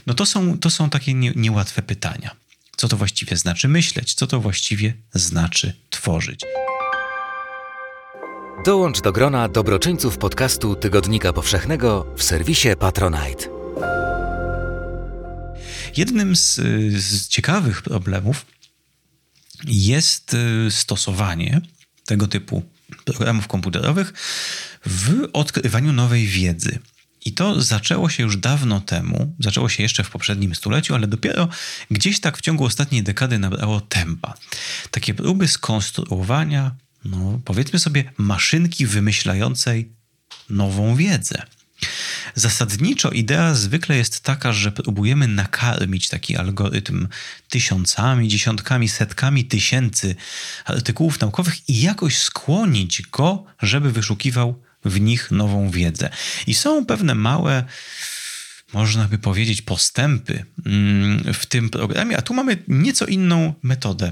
No 0.05 0.13
to 0.13 0.25
są, 0.25 0.59
to 0.59 0.69
są 0.69 0.89
takie 0.89 1.13
nie, 1.13 1.31
niełatwe 1.35 1.81
pytania. 1.81 2.35
Co 2.77 2.87
to 2.87 2.97
właściwie 2.97 3.37
znaczy 3.37 3.67
myśleć? 3.67 4.13
Co 4.13 4.27
to 4.27 4.39
właściwie 4.39 4.93
znaczy 5.13 5.73
tworzyć? 5.89 6.41
Dołącz 8.65 9.01
do 9.01 9.11
grona 9.11 9.49
dobroczyńców 9.49 10.17
podcastu 10.17 10.75
Tygodnika 10.75 11.33
Powszechnego 11.33 12.13
w 12.17 12.23
serwisie 12.23 12.69
Patronite. 12.79 13.49
Jednym 15.97 16.35
z, 16.35 16.55
z 17.01 17.27
ciekawych 17.27 17.81
problemów 17.81 18.45
jest 19.65 20.33
y, 20.33 20.71
stosowanie 20.71 21.61
tego 22.05 22.27
typu 22.27 22.63
programów 23.05 23.47
komputerowych 23.47 24.13
w 24.85 25.29
odkrywaniu 25.33 25.93
nowej 25.93 26.27
wiedzy. 26.27 26.79
I 27.27 27.31
to 27.31 27.61
zaczęło 27.61 28.09
się 28.09 28.23
już 28.23 28.37
dawno 28.37 28.81
temu, 28.81 29.35
zaczęło 29.39 29.69
się 29.69 29.83
jeszcze 29.83 30.03
w 30.03 30.09
poprzednim 30.09 30.55
stuleciu, 30.55 30.95
ale 30.95 31.07
dopiero 31.07 31.49
gdzieś 31.91 32.19
tak 32.19 32.37
w 32.37 32.41
ciągu 32.41 32.65
ostatniej 32.65 33.03
dekady 33.03 33.39
nabrało 33.39 33.81
tempa. 33.81 34.33
Takie 34.91 35.13
próby 35.13 35.47
skonstruowania, 35.47 36.71
no 37.05 37.39
powiedzmy 37.45 37.79
sobie, 37.79 38.11
maszynki 38.17 38.85
wymyślającej 38.85 39.91
nową 40.49 40.95
wiedzę. 40.95 41.41
Zasadniczo 42.35 43.09
idea 43.09 43.53
zwykle 43.53 43.97
jest 43.97 44.19
taka, 44.19 44.53
że 44.53 44.71
próbujemy 44.71 45.27
nakarmić 45.27 46.09
taki 46.09 46.37
algorytm 46.37 47.07
tysiącami, 47.49 48.27
dziesiątkami, 48.27 48.89
setkami 48.89 49.45
tysięcy 49.45 50.15
artykułów 50.65 51.19
naukowych 51.19 51.69
i 51.69 51.81
jakoś 51.81 52.17
skłonić 52.17 53.01
go, 53.01 53.45
żeby 53.61 53.91
wyszukiwał 53.91 54.66
w 54.89 55.01
nich 55.01 55.31
nową 55.31 55.69
wiedzę. 55.69 56.09
I 56.47 56.53
są 56.53 56.85
pewne 56.85 57.15
małe 57.15 57.63
można 58.73 59.07
by 59.07 59.17
powiedzieć, 59.17 59.61
postępy 59.61 60.45
mm, 60.65 61.33
w 61.33 61.45
tym 61.45 61.69
programie, 61.69 62.17
a 62.17 62.21
tu 62.21 62.33
mamy 62.33 62.57
nieco 62.67 63.05
inną 63.05 63.53
metodę. 63.63 64.11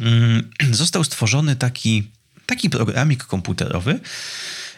Mm, 0.00 0.50
został 0.70 1.04
stworzony 1.04 1.56
taki, 1.56 2.10
taki 2.46 2.70
programik 2.70 3.24
komputerowy, 3.24 4.00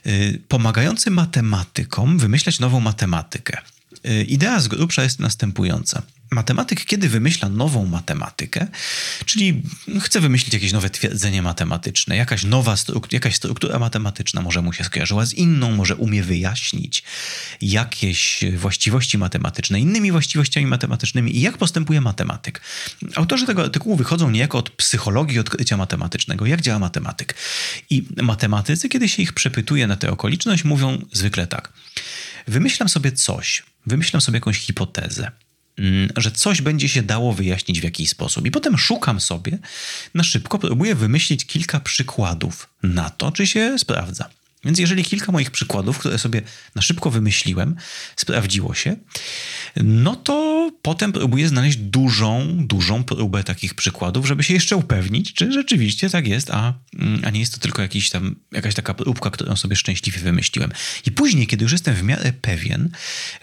y, 0.07 0.43
pomagający 0.49 1.11
matematykom 1.11 2.19
wymyślać 2.19 2.61
nową 2.61 2.81
matematykę. 2.81 3.59
Y, 4.07 4.25
idea 4.25 4.61
z 4.61 4.69
grubsza 4.69 5.03
jest 5.03 5.21
następująca 5.21 6.03
matematyk, 6.31 6.85
kiedy 6.85 7.09
wymyśla 7.09 7.49
nową 7.49 7.87
matematykę, 7.87 8.67
czyli 9.25 9.63
chce 10.01 10.21
wymyślić 10.21 10.55
jakieś 10.55 10.73
nowe 10.73 10.91
twierdzenie 10.91 11.43
matematyczne, 11.43 12.17
jakaś 12.17 12.45
nowa 12.45 12.77
struktura, 12.77 13.17
jakaś 13.17 13.37
struktura 13.37 13.79
matematyczna 13.79 14.43
może 14.43 14.63
mu 14.63 14.73
się 14.73 14.85
skojarzyła 14.85 15.27
z 15.27 15.33
inną, 15.33 15.73
może 15.73 15.97
umie 15.97 16.23
wyjaśnić 16.23 17.03
jakieś 17.61 18.45
właściwości 18.57 19.19
matematyczne 19.19 19.81
innymi 19.81 20.13
właściwościami 20.13 20.67
matematycznymi 20.67 21.37
i 21.37 21.41
jak 21.41 21.59
postępuje 21.59 22.01
matematyk. 22.01 22.61
Autorzy 23.15 23.47
tego 23.47 23.63
artykułu 23.63 23.97
wychodzą 23.97 24.31
niejako 24.31 24.59
od 24.59 24.71
psychologii 24.71 25.39
odkrycia 25.39 25.77
matematycznego, 25.77 26.47
jak 26.47 26.61
działa 26.61 26.79
matematyk. 26.79 27.35
I 27.91 28.05
matematycy, 28.23 28.89
kiedy 28.89 29.09
się 29.09 29.23
ich 29.23 29.33
przepytuje 29.33 29.87
na 29.87 29.97
tę 29.97 30.11
okoliczność, 30.11 30.65
mówią 30.65 31.03
zwykle 31.13 31.47
tak. 31.47 31.73
Wymyślam 32.47 32.89
sobie 32.89 33.13
coś, 33.13 33.63
wymyślam 33.87 34.21
sobie 34.21 34.37
jakąś 34.37 34.59
hipotezę 34.59 35.31
Mm, 35.79 36.09
że 36.17 36.31
coś 36.31 36.63
będzie 36.63 36.89
się 36.89 37.03
dało 37.03 37.33
wyjaśnić 37.33 37.81
w 37.81 37.85
jakiś 37.85 38.11
sposób. 38.11 38.47
I 38.47 38.51
potem 38.51 38.79
szukam 38.79 39.21
sobie, 39.21 39.59
na 40.15 40.23
szybko 40.23 40.59
próbuję 40.59 40.95
wymyślić 40.95 41.47
kilka 41.47 41.81
przykładów 41.81 42.69
na 42.83 43.11
to, 43.11 43.33
czy 43.33 43.47
się 43.47 43.79
sprawdza. 43.79 44.29
Więc 44.67 44.79
jeżeli 44.79 45.05
kilka 45.05 45.33
moich 45.33 45.51
przykładów, 45.51 45.99
które 45.99 46.19
sobie 46.19 46.43
na 46.75 46.83
szybko 46.83 47.11
wymyśliłem, 47.11 47.77
sprawdziło 48.17 48.75
się, 48.75 48.97
no 49.77 50.17
to 50.17 50.71
potem 50.83 51.13
próbuję 51.13 51.49
znaleźć 51.49 51.77
dużą, 51.77 52.57
dużą 52.67 53.05
próbę 53.05 53.45
takich 53.45 53.75
przykładów, 53.75 54.27
żeby 54.27 54.43
się 54.43 54.55
jeszcze 54.55 54.77
upewnić, 54.77 55.35
czy 55.35 55.53
rzeczywiście 55.53 56.11
tak 56.11 56.27
jest, 56.27 56.51
a, 56.51 56.75
a 57.23 57.31
nie 57.31 57.41
jest 57.41 57.55
to 57.55 57.61
tylko 57.61 57.83
jakiś 57.83 58.11
tam, 58.11 58.37
jakaś 58.53 58.75
taka 58.75 58.95
próbka, 58.95 59.31
którą 59.31 59.57
sobie 59.57 59.77
szczęśliwie 59.77 60.19
wymyśliłem. 60.19 60.73
I 61.07 61.13
później, 61.13 61.47
kiedy 61.47 61.63
już 61.63 61.73
jestem 61.73 61.95
w 61.95 62.03
miarę 62.03 62.33
pewien, 62.33 62.91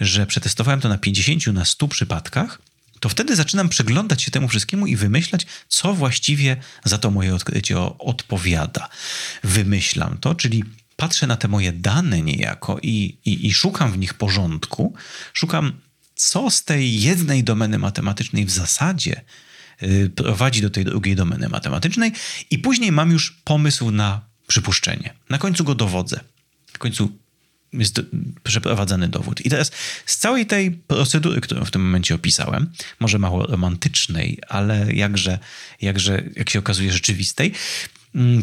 że 0.01 0.27
przetestowałem 0.27 0.81
to 0.81 0.89
na 0.89 0.97
50, 0.97 1.47
na 1.47 1.65
100 1.65 1.87
przypadkach, 1.87 2.61
to 2.99 3.09
wtedy 3.09 3.35
zaczynam 3.35 3.69
przeglądać 3.69 4.23
się 4.23 4.31
temu 4.31 4.47
wszystkiemu 4.47 4.87
i 4.87 4.95
wymyślać, 4.95 5.45
co 5.67 5.93
właściwie 5.93 6.57
za 6.85 6.97
to 6.97 7.11
moje 7.11 7.35
odkrycie 7.35 7.79
odpowiada. 7.99 8.89
Wymyślam 9.43 10.17
to, 10.17 10.35
czyli 10.35 10.63
patrzę 11.03 11.27
na 11.27 11.37
te 11.37 11.47
moje 11.47 11.71
dane 11.71 12.21
niejako 12.21 12.79
i, 12.83 13.17
i, 13.25 13.47
i 13.47 13.53
szukam 13.53 13.91
w 13.91 13.97
nich 13.97 14.13
porządku, 14.13 14.93
szukam, 15.33 15.73
co 16.15 16.49
z 16.49 16.63
tej 16.63 17.01
jednej 17.01 17.43
domeny 17.43 17.79
matematycznej 17.79 18.45
w 18.45 18.51
zasadzie 18.51 19.21
y, 19.83 20.11
prowadzi 20.15 20.61
do 20.61 20.69
tej 20.69 20.85
drugiej 20.85 21.15
domeny 21.15 21.49
matematycznej, 21.49 22.11
i 22.51 22.59
później 22.59 22.91
mam 22.91 23.11
już 23.11 23.31
pomysł 23.43 23.91
na 23.91 24.21
przypuszczenie. 24.47 25.13
Na 25.29 25.37
końcu 25.37 25.63
go 25.63 25.75
dowodzę. 25.75 26.19
Na 26.73 26.79
końcu 26.79 27.11
jest 27.73 28.01
przeprowadzany 28.43 29.07
dowód. 29.07 29.45
I 29.45 29.49
teraz 29.49 29.71
z 30.05 30.17
całej 30.17 30.45
tej 30.45 30.71
procedury, 30.71 31.41
którą 31.41 31.65
w 31.65 31.71
tym 31.71 31.81
momencie 31.85 32.15
opisałem, 32.15 32.71
może 32.99 33.19
mało 33.19 33.45
romantycznej, 33.47 34.39
ale 34.47 34.93
jakże, 34.93 35.39
jakże 35.81 36.23
jak 36.35 36.49
się 36.49 36.59
okazuje, 36.59 36.93
rzeczywistej, 36.93 37.53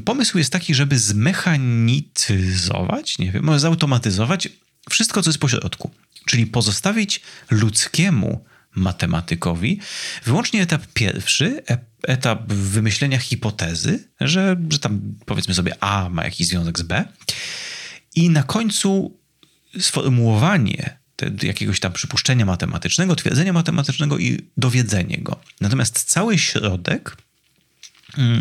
pomysł 0.05 0.39
jest 0.39 0.53
taki, 0.53 0.75
żeby 0.75 0.99
zmechanityzować, 0.99 3.19
nie 3.19 3.33
wiem, 3.33 3.59
zautomatyzować 3.59 4.49
wszystko, 4.91 5.23
co 5.23 5.31
jest 5.31 5.39
pośrodku. 5.39 5.91
Czyli 6.27 6.47
pozostawić 6.47 7.21
ludzkiemu 7.51 8.45
matematykowi 8.75 9.81
wyłącznie 10.25 10.63
etap 10.63 10.87
pierwszy, 10.95 11.63
etap 12.03 12.53
wymyślenia 12.53 13.19
hipotezy, 13.19 14.09
że, 14.21 14.57
że 14.71 14.79
tam 14.79 15.15
powiedzmy 15.27 15.55
sobie 15.55 15.85
A 15.85 16.09
ma 16.09 16.25
jakiś 16.25 16.47
związek 16.47 16.79
z 16.79 16.83
B 16.83 17.05
i 18.15 18.31
na 18.31 18.43
końcu 18.43 19.19
sformułowanie 19.79 21.01
jakiegoś 21.43 21.81
tam 21.81 21.93
przypuszczenia 21.93 22.45
matematycznego, 22.45 23.17
twierdzenia 23.17 23.53
matematycznego 23.53 24.19
i 24.19 24.39
dowiedzenie 24.57 25.19
go. 25.19 25.41
Natomiast 25.61 26.05
cały 26.05 26.39
środek 26.39 27.09
mm, 27.09 27.30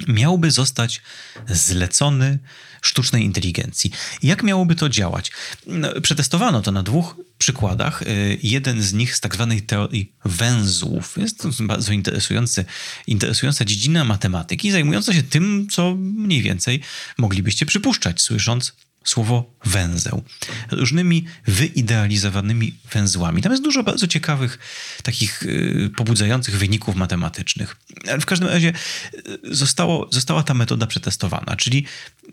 miałby 0.07 0.51
zostać 0.51 1.01
zlecony 1.47 2.39
sztucznej 2.81 3.23
inteligencji. 3.23 3.91
Jak 4.23 4.43
miałoby 4.43 4.75
to 4.75 4.89
działać? 4.89 5.31
No, 5.67 6.01
przetestowano 6.01 6.61
to 6.61 6.71
na 6.71 6.83
dwóch 6.83 7.15
przykładach. 7.37 8.01
Y, 8.01 8.39
jeden 8.43 8.81
z 8.81 8.93
nich 8.93 9.15
z 9.15 9.19
tak 9.19 9.35
zwanej 9.35 9.61
teorii 9.61 10.13
węzłów. 10.25 11.17
Jest 11.17 11.39
to 11.39 11.49
bardzo 11.59 11.93
interesujący, 11.93 12.65
interesująca 13.07 13.65
dziedzina 13.65 14.03
matematyki, 14.03 14.71
zajmująca 14.71 15.13
się 15.13 15.23
tym, 15.23 15.67
co 15.71 15.95
mniej 15.95 16.41
więcej 16.41 16.81
moglibyście 17.17 17.65
przypuszczać, 17.65 18.21
słysząc 18.21 18.73
słowo 19.09 19.53
węzeł. 19.65 20.23
Różnymi 20.71 21.25
wyidealizowanymi 21.47 22.73
węzłami. 22.91 23.41
Tam 23.41 23.51
jest 23.51 23.63
dużo 23.63 23.83
bardzo 23.83 24.07
ciekawych, 24.07 24.59
takich 25.03 25.43
y, 25.43 25.91
pobudzających 25.97 26.57
wyników 26.57 26.95
matematycznych. 26.95 27.77
Ale 28.07 28.19
w 28.19 28.25
każdym 28.25 28.47
razie 28.47 28.73
y, 29.15 29.39
zostało, 29.43 30.07
została 30.11 30.43
ta 30.43 30.53
metoda 30.53 30.87
przetestowana, 30.87 31.55
czyli 31.55 31.85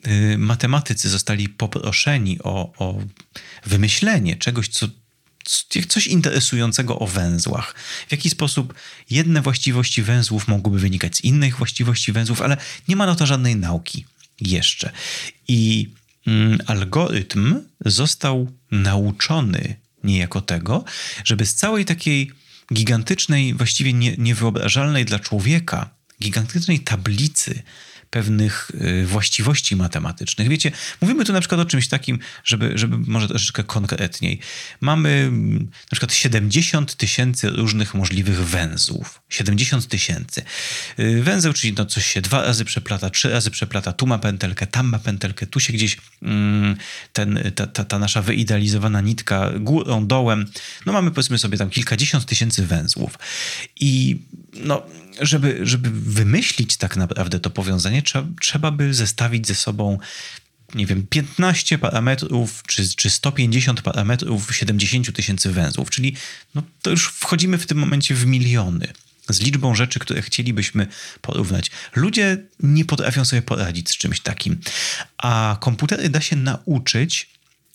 y, 0.07 0.39
matematycy 0.39 1.09
zostali 1.09 1.49
poproszeni 1.49 2.39
o, 2.43 2.73
o 2.79 2.99
wymyślenie 3.67 4.37
czegoś, 4.37 4.69
co 4.69 4.89
coś 5.89 6.07
interesującego 6.07 6.99
o 6.99 7.07
węzłach. 7.07 7.75
W 8.09 8.13
jaki 8.13 8.31
sposób 8.31 8.75
jedne 9.11 9.43
właściwości 9.43 10.03
węzłów 10.03 10.49
mogłyby 10.49 10.79
wynikać 10.79 11.17
z 11.17 11.25
innych 11.25 11.57
właściwości 11.57 12.13
węzłów, 12.13 12.43
ale 12.43 12.57
nie 12.89 12.97
ma 12.97 13.07
na 13.07 13.15
to 13.15 13.27
żadnej 13.27 13.57
nauki 13.57 14.05
jeszcze. 14.41 14.93
I 15.49 15.91
algorytm 16.67 17.61
został 17.85 18.53
nauczony 18.71 19.77
niejako 20.05 20.41
tego, 20.41 20.85
żeby 21.25 21.47
z 21.47 21.55
całej 21.55 21.85
takiej 21.85 22.31
gigantycznej, 22.75 23.55
właściwie 23.55 23.93
nie, 23.93 24.17
niewyobrażalnej 24.17 25.05
dla 25.05 25.19
człowieka, 25.19 25.91
gigantycznej 26.23 26.81
tablicy 26.81 27.63
pewnych 28.11 28.71
y, 28.75 29.07
właściwości 29.07 29.77
matematycznych. 29.77 30.49
Wiecie, 30.49 30.73
mówimy 31.01 31.25
tu 31.25 31.33
na 31.33 31.41
przykład 31.41 31.61
o 31.61 31.65
czymś 31.65 31.89
takim, 31.89 32.19
żeby, 32.45 32.73
żeby 32.79 32.99
może 32.99 33.29
troszeczkę 33.29 33.65
konkretniej. 33.65 34.41
Mamy 34.81 35.09
mm, 35.09 35.59
na 35.63 35.91
przykład 35.91 36.15
70 36.15 36.97
tysięcy 36.97 37.51
różnych 37.51 37.95
możliwych 37.95 38.47
węzłów. 38.49 39.21
70 39.29 39.89
tysięcy. 39.89 40.43
Y, 40.99 41.23
węzeł, 41.23 41.53
czyli 41.53 41.73
no 41.73 41.87
coś 41.87 42.07
się 42.07 42.21
dwa 42.21 42.43
razy 42.43 42.65
przeplata, 42.65 43.11
trzy 43.11 43.31
razy 43.31 43.51
przeplata, 43.51 43.93
tu 43.93 44.07
ma 44.07 44.19
pętelkę, 44.19 44.67
tam 44.67 44.89
ma 44.89 44.99
pętelkę, 44.99 45.47
tu 45.47 45.61
się 45.61 45.73
gdzieś 45.73 45.97
mm, 46.23 46.77
ten, 47.13 47.53
ta, 47.55 47.67
ta, 47.67 47.85
ta 47.85 47.99
nasza 47.99 48.23
wyidealizowana 48.23 49.01
nitka 49.01 49.51
górą, 49.61 50.07
dołem. 50.07 50.47
No 50.87 50.93
mamy 50.93 51.11
powiedzmy 51.11 51.39
sobie 51.39 51.59
tam 51.59 51.71
kilkadziesiąt 51.71 52.27
tysięcy 52.27 52.67
węzłów. 52.67 53.19
I 53.81 54.19
no, 54.55 54.83
żeby, 55.21 55.59
żeby 55.63 55.91
wymyślić 55.91 56.77
tak 56.77 56.97
naprawdę 56.97 57.41
to 57.41 57.51
powiązanie, 57.51 58.03
trzeba, 58.03 58.29
trzeba 58.41 58.71
by 58.71 58.95
zestawić 58.95 59.47
ze 59.47 59.55
sobą 59.55 59.99
nie 60.75 60.87
wiem, 60.87 61.07
15 61.11 61.79
parametrów 61.79 62.63
czy, 62.67 62.97
czy 62.97 63.11
150 63.11 63.83
parametrów 63.83 64.57
70 64.57 65.13
tysięcy 65.13 65.53
węzłów, 65.53 65.91
czyli 65.91 66.17
no, 66.55 66.63
to 66.83 66.91
już 66.91 67.09
wchodzimy 67.09 67.59
w 67.59 67.67
tym 67.67 67.79
momencie 67.79 68.15
w 68.15 68.27
miliony 68.27 68.93
z 69.29 69.41
liczbą 69.41 69.75
rzeczy, 69.75 69.99
które 69.99 70.23
chcielibyśmy 70.23 70.87
porównać. 71.21 71.71
Ludzie 71.95 72.39
nie 72.61 72.85
potrafią 72.85 73.25
sobie 73.25 73.43
poradzić 73.43 73.91
z 73.91 73.97
czymś 73.97 74.21
takim, 74.21 74.61
a 75.19 75.57
komputery 75.61 76.09
da 76.09 76.21
się 76.21 76.37
nauczyć 76.37 77.31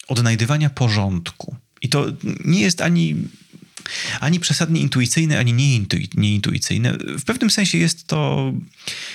odnajdywania 0.08 0.70
porządku. 0.70 1.56
I 1.82 1.90
to 1.90 2.06
nie 2.46 2.62
jest 2.62 2.82
ani 2.82 3.16
ani 4.20 4.40
przesadnie 4.40 4.82
intuicyjne, 4.82 5.40
ani 5.40 5.54
nieintuicyjne. 6.16 6.94
W 6.94 7.24
pewnym 7.24 7.50
sensie 7.50 7.78
jest 7.78 8.08
to, 8.08 8.54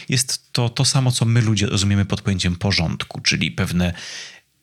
jest 0.08 0.52
to 0.52 0.68
to 0.68 0.84
samo, 0.84 1.12
co 1.12 1.24
my 1.24 1.40
ludzie 1.40 1.66
rozumiemy 1.66 2.04
pod 2.04 2.22
pojęciem 2.22 2.56
porządku, 2.56 3.20
czyli 3.20 3.50
pewne, 3.50 3.94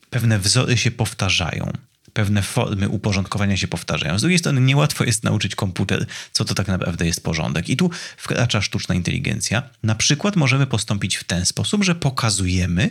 pewne 0.10 0.40
wzory 0.40 0.78
się 0.78 0.92
powtarzają 0.92 1.74
pewne 2.14 2.42
formy 2.42 2.90
uporządkowania 2.90 3.58
się 3.58 3.68
powtarzają. 3.68 4.18
Z 4.18 4.22
drugiej 4.22 4.40
strony 4.40 4.62
niełatwo 4.62 5.04
jest 5.04 5.24
nauczyć 5.24 5.56
komputer, 5.56 6.06
co 6.32 6.46
to 6.46 6.56
tak 6.56 6.68
naprawdę 6.68 7.06
jest 7.06 7.24
porządek. 7.24 7.70
I 7.70 7.78
tu 7.78 7.90
wkracza 8.18 8.62
sztuczna 8.62 8.96
inteligencja. 8.96 9.64
Na 9.84 9.96
przykład 9.96 10.36
możemy 10.36 10.68
postąpić 10.68 11.16
w 11.16 11.24
ten 11.24 11.46
sposób, 11.46 11.84
że 11.84 11.96
pokazujemy 11.96 12.90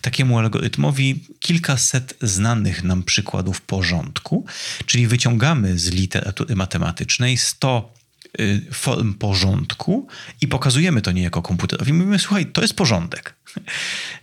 takiemu 0.00 0.38
algorytmowi 0.38 1.24
kilkaset 1.40 2.14
znanych 2.22 2.84
nam 2.84 3.02
przykładów 3.02 3.60
porządku, 3.60 4.46
czyli 4.86 5.06
wyciągamy 5.06 5.78
z 5.78 5.90
literatury 5.90 6.56
matematycznej 6.56 7.36
100 7.36 7.94
y, 8.40 8.62
form 8.72 9.14
porządku 9.14 10.08
i 10.40 10.48
pokazujemy 10.48 11.02
to 11.02 11.12
niejako 11.12 11.42
komputerowi. 11.42 11.92
Mówimy, 11.92 12.18
słuchaj, 12.18 12.46
to 12.46 12.62
jest 12.62 12.74
porządek. 12.74 13.34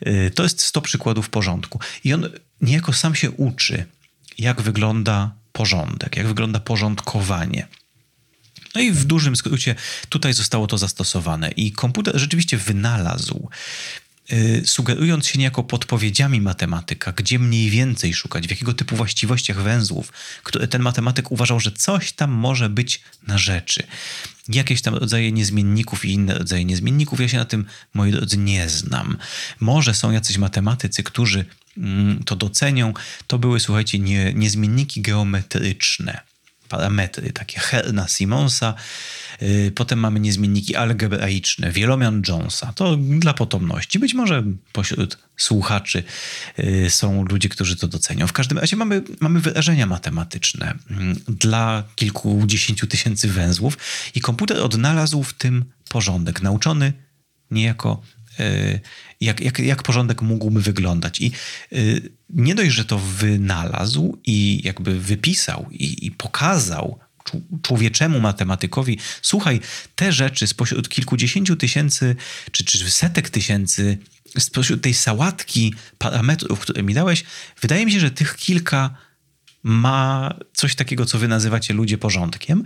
Y, 0.08 0.32
to 0.36 0.44
jest 0.44 0.62
100 0.62 0.82
przykładów 0.82 1.30
porządku. 1.30 1.80
I 2.04 2.14
on 2.14 2.30
niejako 2.62 2.94
sam 2.94 3.16
się 3.16 3.32
uczy 3.32 3.86
jak 4.42 4.62
wygląda 4.62 5.36
porządek, 5.52 6.16
jak 6.18 6.28
wygląda 6.28 6.60
porządkowanie. 6.60 7.68
No 8.76 8.82
i 8.82 8.92
w 8.92 9.06
dużym 9.06 9.36
skrócie 9.36 9.76
tutaj 10.10 10.34
zostało 10.34 10.68
to 10.68 10.78
zastosowane 10.78 11.52
i 11.52 11.72
komputer 11.72 12.20
rzeczywiście 12.20 12.58
wynalazł 12.58 13.50
sugerując 14.66 15.28
się 15.28 15.40
niejako 15.40 15.64
podpowiedziami 15.64 16.42
matematyka, 16.42 17.12
gdzie 17.12 17.40
mniej 17.40 17.70
więcej 17.70 18.14
szukać, 18.14 18.48
w 18.48 18.50
jakiego 18.50 18.74
typu 18.74 18.96
właściwościach 18.96 19.62
węzłów, 19.62 20.14
które 20.44 20.68
ten 20.68 20.82
matematyk 20.82 21.32
uważał, 21.32 21.60
że 21.60 21.72
coś 21.72 22.12
tam 22.12 22.32
może 22.32 22.70
być 22.70 23.02
na 23.28 23.38
rzeczy. 23.38 23.84
Jakieś 24.50 24.82
tam 24.82 24.96
rodzaje 24.96 25.32
niezmienników 25.32 26.06
i 26.06 26.12
inne 26.12 26.38
rodzaje 26.38 26.66
niezmienników, 26.66 27.20
ja 27.20 27.28
się 27.28 27.38
na 27.38 27.46
tym, 27.46 27.66
moi 27.94 28.12
drodzy, 28.12 28.38
nie 28.38 28.70
znam. 28.70 29.18
Może 29.60 29.94
są 29.94 30.12
jacyś 30.12 30.38
matematycy, 30.38 31.04
którzy 31.04 31.46
Mm, 31.78 32.24
to 32.24 32.36
docenią, 32.36 32.94
to 33.28 33.40
były, 33.40 33.60
słuchajcie, 33.60 34.00
nie, 34.00 34.34
niezmienniki 34.34 35.02
geometryczne, 35.02 36.20
parametry, 36.72 37.34
takie 37.34 37.60
Herna 37.60 38.08
Simonsa. 38.08 38.74
Y, 39.42 39.72
potem 39.76 40.00
mamy 40.00 40.20
niezmienniki 40.20 40.76
algebraiczne, 40.76 41.72
wielomian 41.72 42.22
Jonesa. 42.28 42.74
To 42.74 42.98
dla 42.98 43.34
potomności. 43.34 44.00
Być 44.00 44.14
może 44.14 44.44
pośród 44.72 45.18
słuchaczy 45.38 46.04
y, 46.60 46.90
są 46.90 47.26
ludzie, 47.26 47.50
którzy 47.50 47.76
to 47.76 47.88
docenią. 47.88 48.28
W 48.28 48.34
każdym 48.34 48.58
razie 48.58 48.76
mamy, 48.76 49.04
mamy 49.20 49.40
wyrażenia 49.40 49.86
matematyczne 49.86 50.74
mm, 50.90 51.16
dla 51.28 51.84
kilkudziesięciu 51.96 52.88
tysięcy 52.88 53.28
węzłów 53.28 53.78
i 54.16 54.22
komputer 54.22 54.60
odnalazł 54.60 55.24
w 55.24 55.34
tym 55.34 55.66
porządek, 55.90 56.42
nauczony 56.42 56.94
niejako 57.52 58.02
jak, 59.22 59.39
jak, 59.39 59.60
jak 59.60 59.84
porządek 59.84 60.22
mógłby 60.22 60.62
wyglądać. 60.62 61.20
I 61.20 61.32
y, 61.74 62.10
nie 62.30 62.56
dość, 62.56 62.72
że 62.72 62.86
to 62.86 63.00
wynalazł 63.00 64.17
i 64.26 64.62
jakby 64.63 65.00
wypisał 65.00 65.67
i, 65.72 66.06
i 66.06 66.12
pokazał 66.12 67.00
człowieczemu 67.62 68.20
matematykowi, 68.20 68.98
słuchaj, 69.22 69.60
te 69.96 70.12
rzeczy 70.12 70.48
spośród 70.48 70.89
kilkudziesięciu 70.89 71.56
tysięcy 71.56 72.15
czy, 72.52 72.63
czy 72.63 72.91
setek 72.91 73.30
tysięcy, 73.30 73.98
spośród 74.39 74.82
tej 74.82 74.94
sałatki 74.94 75.74
parametrów, 75.98 76.60
które 76.60 76.84
mi 76.84 76.94
dałeś, 76.94 77.24
wydaje 77.62 77.86
mi 77.86 77.91
się, 77.91 78.00
że 78.00 78.12
tych 78.12 78.36
kilka 78.36 78.96
ma 79.63 80.34
coś 80.54 80.76
takiego, 80.76 81.06
co 81.06 81.20
wy 81.20 81.28
nazywacie 81.28 81.74
ludzie 81.74 81.98
porządkiem. 81.98 82.63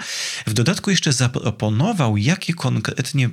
W 0.47 0.53
dodatku 0.53 0.89
jeszcze 0.89 1.13
zaproponował, 1.13 2.17
jakie 2.17 2.53
konkretnie 2.53 3.29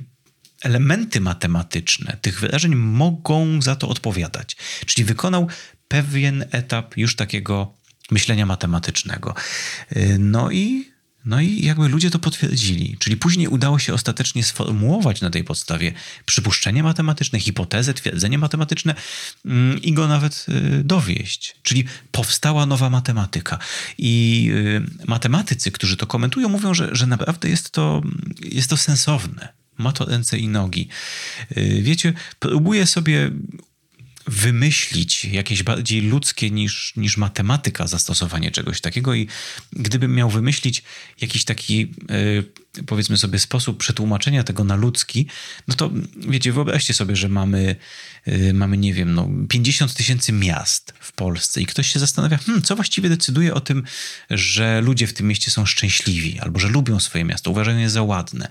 elementy 0.62 1.20
matematyczne 1.20 2.16
tych 2.22 2.40
wyrażeń 2.40 2.75
mogą 2.75 3.62
za 3.62 3.77
to 3.77 3.88
odpowiadać. 3.88 4.57
Czyli 4.87 5.05
wykonał 5.05 5.48
pewien 5.88 6.44
etap 6.51 6.96
już 6.96 7.16
takiego 7.16 7.75
myślenia 8.11 8.46
matematycznego. 8.46 9.35
Y, 9.96 10.16
no 10.18 10.51
i, 10.51 10.92
no 11.25 11.40
i 11.40 11.64
jakby 11.64 11.88
ludzie 11.88 12.11
to 12.11 12.18
potwierdzili. 12.18 12.96
Czyli 12.98 13.16
później 13.16 13.48
udało 13.48 13.79
się 13.79 13.94
ostatecznie 13.94 14.44
sformułować 14.44 15.20
na 15.20 15.31
tej 15.31 15.44
podstawie 15.44 15.92
przypuszczenie 16.27 16.83
matematyczne, 16.83 17.40
hipotezę, 17.40 17.94
twierdzenie 17.94 18.38
matematyczne 18.38 18.94
mm, 19.44 19.83
i 19.83 19.92
go 19.92 20.09
nawet 20.09 20.46
y, 20.48 20.85
dowieść. 20.85 21.57
Czyli 21.62 21.85
powstała 22.11 22.66
nowa 22.66 22.90
matematyka. 22.90 23.59
I 23.98 24.46
y, 25.03 25.07
matematycy, 25.07 25.70
którzy 25.70 25.96
to 25.96 26.07
komentują, 26.07 26.48
mówią, 26.48 26.75
że, 26.75 26.88
że 26.92 27.07
naprawdę 27.07 27.48
jest 27.48 27.70
to, 27.70 28.03
jest 28.40 28.70
to 28.70 28.77
sensowne 28.77 29.62
ma 29.83 29.92
to 29.92 30.05
ręce 30.05 30.38
i 30.38 30.49
nogi. 30.49 30.88
Y, 31.57 31.81
wiecie, 31.83 32.12
próbuję 32.38 32.87
sobie 32.87 33.31
wymyślić 34.27 35.25
jakieś 35.25 35.62
bardziej 35.62 36.01
ludzkie 36.01 36.51
niż, 36.51 36.92
niż 36.97 37.16
matematyka 37.16 37.87
zastosowanie 37.87 38.51
czegoś 38.51 38.81
takiego 38.81 39.14
i 39.14 39.29
gdybym 39.73 40.14
miał 40.14 40.31
wymyślić 40.31 40.83
jakiś 41.21 41.45
taki 41.45 41.79
yy, 41.79 42.85
powiedzmy 42.87 43.18
sobie 43.18 43.38
sposób 43.38 43.79
przetłumaczenia 43.79 44.45
tego 44.45 44.64
na 44.64 44.77
ludzki, 44.77 45.27
no 45.68 45.75
to 45.75 45.90
wiecie, 46.16 46.53
wyobraźcie 46.53 46.95
sobie, 46.95 47.16
że 47.16 47.29
mamy, 47.29 47.77
yy, 48.27 48.55
mamy 48.55 48.79
nie 48.79 48.95
wiem, 48.95 49.14
no 49.14 49.29
50 49.49 49.95
tysięcy 49.95 50.33
miast 50.33 50.95
w 51.01 51.12
Polsce 51.12 51.61
i 51.61 51.66
ktoś 51.66 51.92
się 51.92 51.99
zastanawia, 51.99 52.37
hmm, 52.37 52.62
co 52.62 52.77
właściwie 52.77 53.09
decyduje 53.09 53.55
o 53.55 53.61
tym, 53.61 53.83
że 54.31 54.81
ludzie 54.81 55.07
w 55.07 55.12
tym 55.12 55.27
mieście 55.27 55.51
są 55.51 55.66
szczęśliwi 55.66 56.40
albo 56.40 56.61
że 56.61 56.68
lubią 56.68 57.01
swoje 57.01 57.25
miasto, 57.25 57.51
uważają 57.51 57.79
je 57.79 57.90
za 57.90 58.03
ładne. 58.03 58.49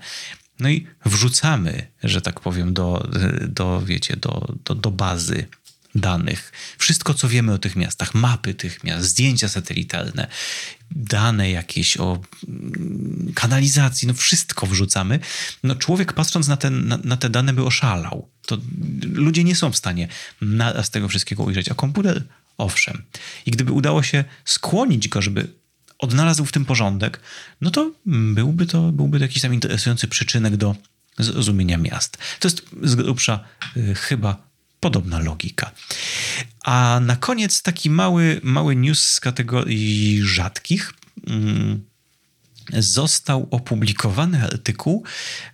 No 0.62 0.68
i 0.70 0.86
wrzucamy, 1.04 1.86
że 2.04 2.20
tak 2.20 2.40
powiem, 2.40 2.74
do, 2.74 3.08
do 3.48 3.82
wiecie, 3.86 4.16
do, 4.16 4.54
do, 4.64 4.74
do 4.74 4.90
bazy 4.90 5.46
danych. 5.94 6.52
Wszystko, 6.78 7.14
co 7.14 7.28
wiemy 7.28 7.52
o 7.52 7.58
tych 7.58 7.76
miastach, 7.76 8.14
mapy 8.14 8.54
tych 8.54 8.84
miast, 8.84 9.08
zdjęcia 9.08 9.48
satelitarne, 9.48 10.28
dane 10.90 11.50
jakieś 11.50 11.96
o 11.96 12.20
mm, 12.48 13.32
kanalizacji, 13.34 14.08
no 14.08 14.14
wszystko 14.14 14.66
wrzucamy. 14.66 15.20
No 15.62 15.76
człowiek 15.76 16.12
patrząc 16.12 16.48
na, 16.48 16.56
ten, 16.56 16.88
na, 16.88 16.98
na 17.04 17.16
te 17.16 17.30
dane 17.30 17.52
by 17.52 17.64
oszalał. 17.64 18.28
To 18.46 18.58
ludzie 19.12 19.44
nie 19.44 19.56
są 19.56 19.72
w 19.72 19.76
stanie 19.76 20.08
naraz 20.40 20.90
tego 20.90 21.08
wszystkiego 21.08 21.42
ujrzeć, 21.42 21.68
a 21.68 21.74
komputer 21.74 22.24
owszem. 22.58 23.02
I 23.46 23.50
gdyby 23.50 23.72
udało 23.72 24.02
się 24.02 24.24
skłonić 24.44 25.08
go, 25.08 25.22
żeby 25.22 25.48
odnalazł 26.02 26.44
w 26.44 26.52
tym 26.52 26.64
porządek, 26.64 27.20
no 27.60 27.70
to 27.70 27.92
byłby 28.06 28.66
to, 28.66 28.92
byłby 28.92 29.18
jakiś 29.18 29.42
tam 29.42 29.54
interesujący 29.54 30.08
przyczynek 30.08 30.56
do 30.56 30.76
zrozumienia 31.18 31.78
miast. 31.78 32.18
To 32.40 32.48
jest 32.48 32.62
z 32.82 32.94
grubsza 32.94 33.44
y, 33.76 33.94
chyba 33.94 34.36
podobna 34.80 35.18
logika. 35.18 35.70
A 36.64 37.00
na 37.02 37.16
koniec 37.16 37.62
taki 37.62 37.90
mały, 37.90 38.40
mały 38.42 38.76
news 38.76 39.00
z 39.00 39.20
kategorii 39.20 40.22
rzadkich. 40.22 40.92
Mm, 41.26 41.84
został 42.78 43.48
opublikowany 43.50 44.42
artykuł 44.44 45.04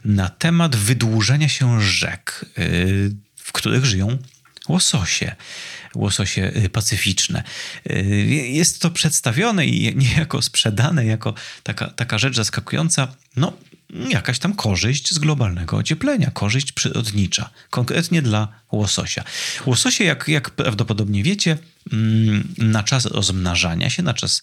na 0.05 0.29
temat 0.29 0.77
wydłużenia 0.77 1.49
się 1.49 1.81
rzek, 1.81 2.45
y, 2.59 3.17
w 3.37 3.53
których 3.53 3.85
żyją 3.85 4.19
łososie 4.69 5.37
łososie 5.95 6.53
y, 6.57 6.69
pacyficzne. 6.69 7.43
Y, 7.91 8.05
jest 8.53 8.81
to 8.81 8.91
przedstawione 8.91 9.67
i 9.67 9.97
niejako 9.97 10.43
sprzedane 10.43 11.07
jako 11.07 11.35
taka, 11.63 11.87
taka 11.87 12.19
rzecz 12.19 12.37
zaskakująca. 12.37 13.09
No, 13.37 13.53
jakaś 14.09 14.39
tam 14.39 14.55
korzyść 14.55 15.15
z 15.15 15.19
globalnego 15.19 15.77
ocieplenia, 15.77 16.31
korzyść 16.31 16.73
przyrodnicza, 16.73 17.51
konkretnie 17.71 18.23
dla 18.23 18.49
łososia. 18.73 19.25
Łososie, 19.67 20.05
jak, 20.05 20.29
jak 20.29 20.51
prawdopodobnie 20.51 21.23
wiecie, 21.23 21.59
mm, 21.93 22.55
na 22.59 22.83
czas 22.83 23.05
rozmnażania 23.07 23.91
się, 23.91 24.03
na 24.03 24.15
czas 24.15 24.43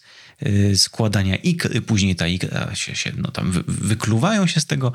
składania 0.75 1.35
ikry, 1.35 1.81
później 1.81 2.15
ta 2.15 2.27
ikra 2.27 2.75
się, 2.75 2.95
się 2.95 3.11
no 3.17 3.31
tam 3.31 3.51
wy, 3.51 3.63
wykluwają 3.67 4.47
się 4.47 4.59
z 4.59 4.65
tego 4.65 4.93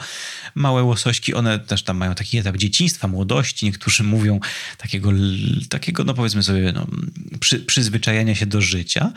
małe 0.55 0.83
łosośki, 0.83 1.35
one 1.35 1.59
też 1.59 1.83
tam 1.83 1.97
mają 1.97 2.15
taki 2.15 2.39
etap 2.39 2.57
dzieciństwa, 2.57 3.09
młodości, 3.09 3.67
niektórzy 3.67 4.03
mówią 4.05 4.41
takiego, 4.79 5.11
takiego 5.69 6.05
no 6.05 6.15
powiedzmy 6.15 6.43
sobie, 6.43 6.73
no, 6.73 6.87
przy, 7.41 7.59
przyzwyczajania 7.59 8.35
się 8.35 8.47
do 8.47 8.61
życia, 8.61 9.13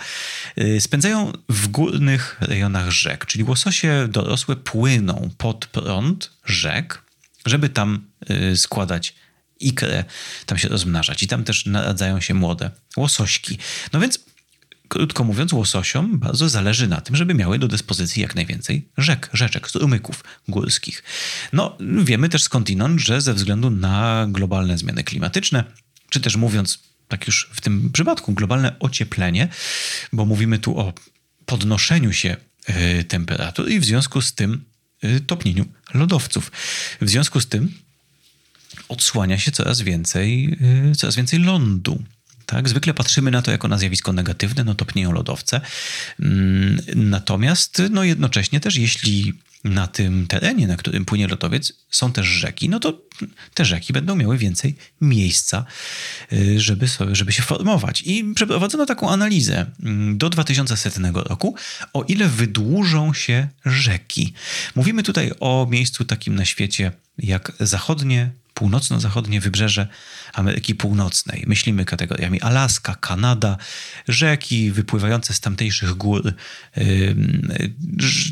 y, 0.57 0.81
spędzają 0.81 1.33
w 1.49 1.67
górnych 1.67 2.37
rejonach 2.41 2.89
rzek, 2.89 3.25
czyli 3.25 3.43
łososie 3.43 4.07
dorosłe 4.09 4.55
płyną 4.55 5.29
pod 5.37 5.65
prąd 5.65 6.31
rzek, 6.45 7.01
żeby 7.45 7.69
tam 7.69 8.07
y, 8.29 8.57
składać 8.57 9.15
ikrę, 9.59 10.03
tam 10.45 10.57
się 10.57 10.67
rozmnażać. 10.67 11.23
I 11.23 11.27
tam 11.27 11.43
też 11.43 11.65
naradzają 11.65 12.21
się 12.21 12.33
młode 12.33 12.71
łosośki. 12.97 13.57
No 13.93 13.99
więc 13.99 14.19
krótko 14.93 15.23
mówiąc, 15.23 15.53
łososiom 15.53 16.19
bardzo 16.19 16.49
zależy 16.49 16.87
na 16.87 17.01
tym, 17.01 17.15
żeby 17.15 17.33
miały 17.33 17.59
do 17.59 17.67
dyspozycji 17.67 18.21
jak 18.21 18.35
najwięcej 18.35 18.87
rzek, 18.97 19.29
rzeczek, 19.33 19.69
strumyków 19.69 20.23
górskich. 20.47 21.03
No, 21.53 21.77
wiemy 22.03 22.29
też 22.29 22.43
skądinąd, 22.43 23.01
że 23.01 23.21
ze 23.21 23.33
względu 23.33 23.69
na 23.69 24.25
globalne 24.29 24.77
zmiany 24.77 25.03
klimatyczne, 25.03 25.63
czy 26.09 26.19
też 26.19 26.35
mówiąc 26.35 26.79
tak 27.07 27.27
już 27.27 27.49
w 27.53 27.61
tym 27.61 27.89
przypadku, 27.93 28.33
globalne 28.33 28.79
ocieplenie, 28.79 29.47
bo 30.13 30.25
mówimy 30.25 30.59
tu 30.59 30.79
o 30.79 30.93
podnoszeniu 31.45 32.13
się 32.13 32.37
y, 32.69 33.03
temperatur 33.03 33.69
i 33.69 33.79
w 33.79 33.85
związku 33.85 34.21
z 34.21 34.33
tym 34.33 34.63
y, 35.03 35.19
topnieniu 35.19 35.65
lodowców. 35.93 36.51
W 37.01 37.09
związku 37.09 37.41
z 37.41 37.47
tym 37.47 37.71
odsłania 38.89 39.37
się 39.39 39.51
coraz 39.51 39.81
więcej, 39.81 40.57
y, 40.91 40.95
coraz 40.95 41.15
więcej 41.15 41.39
lądu. 41.39 42.03
Tak? 42.45 42.69
Zwykle 42.69 42.93
patrzymy 42.93 43.31
na 43.31 43.41
to 43.41 43.51
jako 43.51 43.67
na 43.67 43.77
zjawisko 43.77 44.13
negatywne, 44.13 44.63
no 44.63 44.75
topnieją 44.75 45.11
lodowce. 45.11 45.61
Mm, 46.19 46.79
natomiast 46.95 47.81
no 47.89 48.03
jednocześnie 48.03 48.59
też, 48.59 48.75
jeśli 48.75 49.33
na 49.63 49.87
tym 49.87 50.27
terenie, 50.27 50.67
na 50.67 50.77
którym 50.77 51.05
płynie 51.05 51.27
lodowiec, 51.27 51.73
są 51.89 52.11
też 52.11 52.27
rzeki, 52.27 52.69
no 52.69 52.79
to 52.79 53.01
te 53.53 53.65
rzeki 53.65 53.93
będą 53.93 54.15
miały 54.15 54.37
więcej 54.37 54.75
miejsca, 55.01 55.65
y, 56.33 56.61
żeby, 56.61 56.87
sobie, 56.87 57.15
żeby 57.15 57.31
się 57.31 57.43
formować. 57.43 58.01
I 58.05 58.33
przeprowadzono 58.35 58.85
taką 58.85 59.09
analizę 59.09 59.65
mm, 59.83 60.17
do 60.17 60.29
2100 60.29 61.23
roku, 61.23 61.55
o 61.93 62.03
ile 62.03 62.27
wydłużą 62.27 63.13
się 63.13 63.47
rzeki. 63.65 64.33
Mówimy 64.75 65.03
tutaj 65.03 65.31
o 65.39 65.67
miejscu 65.69 66.05
takim 66.05 66.35
na 66.35 66.45
świecie 66.45 66.91
jak 67.17 67.51
zachodnie 67.59 68.31
północno-zachodnie 68.53 69.41
wybrzeże 69.41 69.87
Ameryki 70.33 70.75
Północnej. 70.75 71.43
Myślimy 71.47 71.85
kategoriami 71.85 72.41
Alaska, 72.41 72.95
Kanada, 72.95 73.57
rzeki 74.07 74.71
wypływające 74.71 75.33
z 75.33 75.39
tamtejszych 75.39 75.93
gór, 75.93 76.33
yy, 76.77 77.15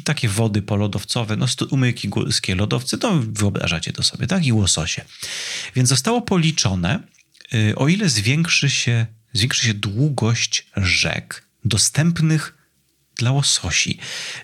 takie 0.03 0.29
wody 0.29 0.61
polodowcowe, 0.61 1.35
no 1.35 1.47
strumyki 1.47 2.09
górskie, 2.09 2.55
lodowce, 2.55 2.97
to 2.97 3.19
wyobrażacie 3.27 3.93
to 3.93 4.03
sobie, 4.03 4.27
tak? 4.27 4.45
I 4.45 4.53
łososie. 4.53 5.05
Więc 5.75 5.89
zostało 5.89 6.21
policzone, 6.21 6.99
yy, 7.51 7.75
o 7.75 7.87
ile 7.87 8.09
zwiększy 8.09 8.69
się, 8.69 9.05
zwiększy 9.33 9.67
się 9.67 9.73
długość 9.73 10.67
rzek 10.77 11.47
dostępnych 11.65 12.57
dla 13.15 13.31
łososi. 13.31 13.97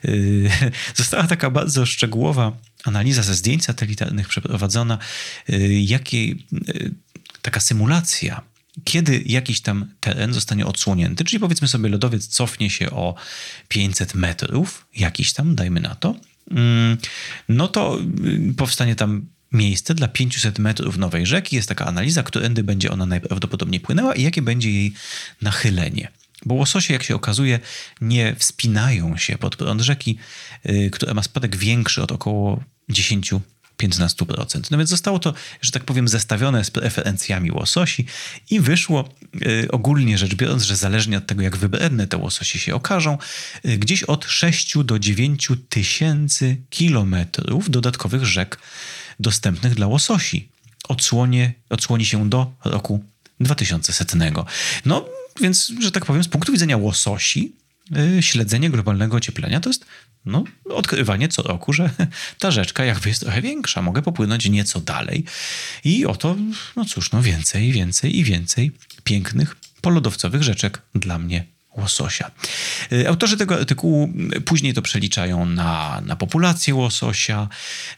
Yy, 0.03 0.49
została 0.95 1.27
taka 1.27 1.49
bardzo 1.49 1.85
szczegółowa 1.85 2.57
analiza 2.83 3.23
ze 3.23 3.35
zdjęć 3.35 3.65
satelitarnych 3.65 4.27
przeprowadzona, 4.27 4.97
y, 5.49 5.81
jakiej 5.81 6.45
y, 6.69 6.93
taka 7.41 7.59
symulacja 7.59 8.41
kiedy 8.83 9.23
jakiś 9.25 9.61
tam 9.61 9.85
teren 9.99 10.33
zostanie 10.33 10.65
odsłonięty, 10.65 11.23
czyli 11.23 11.39
powiedzmy 11.39 11.67
sobie 11.67 11.89
lodowiec 11.89 12.27
cofnie 12.27 12.69
się 12.69 12.91
o 12.91 13.15
500 13.67 14.15
metrów, 14.15 14.87
jakiś 14.95 15.33
tam, 15.33 15.55
dajmy 15.55 15.79
na 15.79 15.95
to, 15.95 16.15
mm, 16.51 16.97
no 17.49 17.67
to 17.67 17.99
y, 18.49 18.53
powstanie 18.53 18.95
tam 18.95 19.25
miejsce 19.51 19.95
dla 19.95 20.07
500 20.07 20.59
metrów 20.59 20.97
nowej 20.97 21.25
rzeki. 21.25 21.55
Jest 21.55 21.69
taka 21.69 21.85
analiza, 21.85 22.23
którędy 22.23 22.63
będzie 22.63 22.91
ona 22.91 23.05
najprawdopodobniej 23.05 23.79
płynęła 23.79 24.15
i 24.15 24.23
jakie 24.23 24.41
będzie 24.41 24.71
jej 24.71 24.93
nachylenie. 25.41 26.11
Bo 26.47 26.55
łososie, 26.55 26.93
jak 26.93 27.03
się 27.03 27.15
okazuje, 27.15 27.60
nie 28.01 28.36
wspinają 28.36 29.17
się 29.17 29.38
pod 29.38 29.55
prąd 29.55 29.81
rzeki, 29.81 30.17
która 30.91 31.13
ma 31.13 31.23
spadek 31.23 31.55
większy 31.55 32.03
od 32.03 32.12
około 32.12 32.63
10-15%. 32.89 33.39
No 34.71 34.77
więc 34.77 34.89
zostało 34.89 35.19
to, 35.19 35.33
że 35.62 35.71
tak 35.71 35.83
powiem, 35.83 36.07
zestawione 36.07 36.63
z 36.63 36.71
preferencjami 36.71 37.51
łososi 37.51 38.05
i 38.49 38.60
wyszło 38.60 39.10
y, 39.41 39.67
ogólnie 39.71 40.17
rzecz 40.17 40.36
biorąc, 40.36 40.63
że 40.63 40.75
zależnie 40.75 41.17
od 41.17 41.25
tego, 41.25 41.41
jak 41.41 41.57
wybredne 41.57 42.07
te 42.07 42.17
łososi 42.17 42.60
się 42.60 42.75
okażą, 42.75 43.17
y, 43.65 43.77
gdzieś 43.77 44.03
od 44.03 44.25
6 44.25 44.83
do 44.83 44.99
9 44.99 45.47
tysięcy 45.69 46.57
kilometrów 46.69 47.69
dodatkowych 47.69 48.25
rzek 48.25 48.60
dostępnych 49.19 49.75
dla 49.75 49.88
łososi. 49.88 50.49
Odsłonie, 50.88 51.53
odsłoni 51.69 52.05
się 52.05 52.29
do 52.29 52.51
roku 52.65 53.03
2100. 53.39 54.45
No 54.86 55.16
więc, 55.41 55.73
że 55.80 55.91
tak 55.91 56.06
powiem, 56.06 56.23
z 56.23 56.28
punktu 56.28 56.52
widzenia 56.52 56.78
łososi, 56.78 57.56
y, 58.17 58.23
śledzenie 58.23 58.69
globalnego 58.69 59.17
ocieplenia 59.17 59.60
to 59.60 59.69
jest 59.69 59.86
no, 60.26 60.43
odkrywanie 60.69 61.28
co 61.28 61.41
roku, 61.41 61.73
że 61.73 61.89
ta 62.39 62.52
rzeczka 62.52 62.86
jakby 62.86 63.10
jest 63.10 63.21
trochę 63.21 63.41
większa, 63.41 63.82
mogę 63.82 64.02
popłynąć 64.02 64.50
nieco 64.50 64.80
dalej. 64.80 65.26
I 65.84 66.06
oto, 66.06 66.36
no 66.76 66.86
cóż, 66.86 67.12
no 67.12 67.21
więcej, 67.21 67.71
więcej 67.71 68.17
i 68.17 68.23
więcej 68.23 68.71
pięknych 69.04 69.56
polodowcowych 69.82 70.43
rzeczek 70.43 70.82
dla 70.95 71.19
mnie 71.19 71.45
łososia. 71.78 72.32
Y, 72.91 73.08
autorzy 73.10 73.38
tego 73.38 73.56
artykułu 73.56 74.13
później 74.45 74.73
to 74.73 74.82
przeliczają 74.82 75.45
na, 75.45 76.02
na 76.06 76.15
populację 76.15 76.76
łososia, 76.76 77.47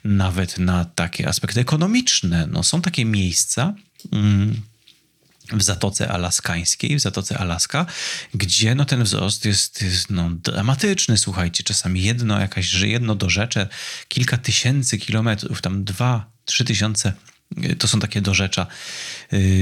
nawet 0.03 0.57
na 0.57 0.85
takie 0.85 1.27
aspekty 1.27 1.59
ekonomiczne. 1.59 2.47
No, 2.51 2.63
są 2.63 2.81
takie 2.81 3.05
miejsca, 3.05 3.73
mm, 4.11 4.61
w 5.53 5.63
Zatoce 5.63 6.11
Alaskańskiej, 6.11 6.95
w 6.95 6.99
Zatoce 6.99 7.37
Alaska, 7.37 7.85
gdzie 8.33 8.75
no 8.75 8.85
ten 8.85 9.03
wzrost 9.03 9.45
jest, 9.45 9.81
jest 9.81 10.09
no, 10.09 10.29
dramatyczny, 10.29 11.17
słuchajcie, 11.17 11.63
czasami 11.63 12.03
jedno 12.03 12.39
jakaś, 12.39 12.73
jedno 12.73 13.15
do 13.15 13.29
rzeczy, 13.29 13.67
kilka 14.07 14.37
tysięcy 14.37 14.97
kilometrów, 14.97 15.61
tam 15.61 15.83
dwa, 15.83 16.31
trzy 16.45 16.65
tysiące 16.65 17.13
to 17.79 17.87
są 17.87 17.99
takie 17.99 18.21
dorzecza 18.21 18.67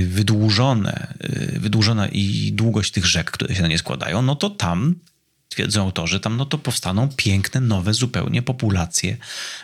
wydłużone, 0.07 1.13
wydłużona 1.53 2.07
i 2.07 2.51
długość 2.53 2.91
tych 2.91 3.05
rzek, 3.05 3.31
które 3.31 3.55
się 3.55 3.61
na 3.61 3.67
nie 3.67 3.77
składają, 3.77 4.21
no 4.21 4.35
to 4.35 4.49
tam 4.49 4.95
twierdzą 5.49 5.81
autorzy, 5.81 6.19
tam 6.19 6.37
no 6.37 6.45
to 6.45 6.57
powstaną 6.57 7.09
piękne, 7.15 7.61
nowe 7.61 7.93
zupełnie 7.93 8.41
populacje 8.41 9.17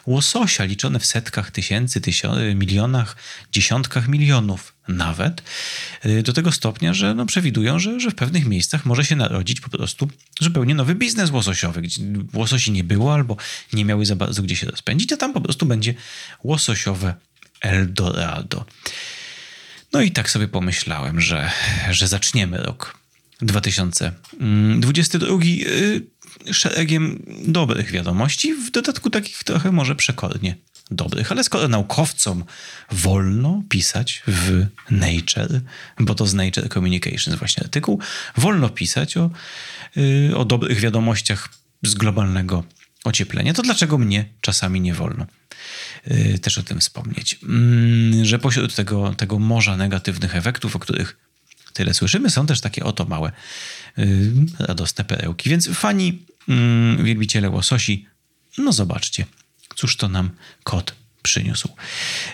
łososia, 0.06 0.63
liczone 0.63 1.00
w 1.00 1.06
setkach 1.06 1.52
tysięcy, 1.52 2.02
tysiąc, 2.02 2.38
milionach, 2.56 3.15
dziesiątkach 3.52 4.08
milionów 4.08 4.74
nawet, 4.88 5.43
y, 6.06 6.24
do 6.24 6.34
tego 6.34 6.52
stopnia, 6.52 6.93
że 6.93 7.13
no 7.13 7.26
przewidują, 7.26 7.80
że, 7.80 8.00
że 8.00 8.12
w 8.12 8.15
pewnych 8.15 8.46
miejscach 8.46 8.86
może 8.86 9.06
się 9.06 9.15
narodzić 9.15 9.62
po 9.62 9.69
prostu 9.69 10.10
zupełnie 10.39 10.76
nowy 10.76 10.96
biznes 10.96 11.30
łososiowy, 11.30 11.82
gdzie 11.82 12.02
łososi 12.34 12.72
nie 12.72 12.84
było 12.84 13.13
albo 13.13 13.38
nie 13.74 13.86
miały 13.86 14.06
za 14.06 14.15
bardzo 14.15 14.43
gdzie 14.43 14.56
się 14.56 14.67
rozpędzić, 14.67 15.13
a 15.13 15.17
tam 15.17 15.34
po 15.34 15.41
prostu 15.41 15.65
będzie 15.65 15.93
łososiowe 16.43 17.15
Eldorado. 17.62 18.65
No 19.93 20.02
i 20.02 20.12
tak 20.12 20.30
sobie 20.30 20.48
pomyślałem, 20.48 21.22
że, 21.22 21.52
że 21.91 22.08
zaczniemy 22.08 22.58
rok 22.58 23.02
2022 23.41 25.38
y, 25.43 26.54
szeregiem 26.54 27.24
dobrych 27.48 27.91
wiadomości, 27.91 28.54
w 28.54 28.72
dodatku 28.72 29.10
takich 29.10 29.43
trochę 29.43 29.72
może 29.72 29.96
przekornie 29.96 30.56
dobrych. 30.91 31.32
Ale 31.32 31.43
skoro 31.43 31.67
naukowcom 31.67 32.43
wolno 32.91 33.63
pisać 33.69 34.24
w 34.28 34.65
Nature, 34.91 35.62
bo 36.00 36.15
to 36.15 36.28
z 36.28 36.34
Nature 36.34 36.69
Communications 36.69 37.39
właśnie 37.39 37.63
artykuł, 37.63 38.00
wolno 38.38 38.69
pisać 38.69 39.17
o, 39.17 39.30
y, 39.98 40.32
o 40.36 40.46
dobrych 40.46 40.80
wiadomościach 40.80 41.50
z 41.84 41.93
globalnego 41.93 42.63
ocieplenia, 43.04 43.54
to 43.54 43.62
dlaczego 43.62 43.98
mnie 43.98 44.26
czasami 44.41 44.82
nie 44.82 44.93
wolno? 44.93 45.26
Y, 46.12 46.39
też 46.39 46.58
o 46.58 46.63
tym 46.63 46.80
wspomnieć, 46.80 47.39
mm, 47.43 48.26
że 48.26 48.39
pośród 48.39 48.76
tego, 48.76 49.13
tego 49.13 49.39
morza 49.39 49.78
negatywnych 49.78 50.36
efektów, 50.36 50.76
o 50.76 50.80
których 50.80 51.17
tyle 51.73 51.93
słyszymy. 51.93 52.29
Są 52.29 52.45
też 52.45 52.62
takie 52.62 52.83
oto 52.83 53.05
małe, 53.05 53.31
yy, 53.97 54.31
radosne 54.59 55.03
perełki. 55.03 55.49
Więc 55.49 55.69
fani, 55.69 56.25
yy, 56.47 57.03
wielbiciele 57.03 57.49
łososi, 57.49 58.05
no 58.57 58.73
zobaczcie, 58.73 59.25
cóż 59.75 59.97
to 59.97 60.09
nam 60.09 60.29
kot 60.63 60.95
przyniósł. 61.23 61.69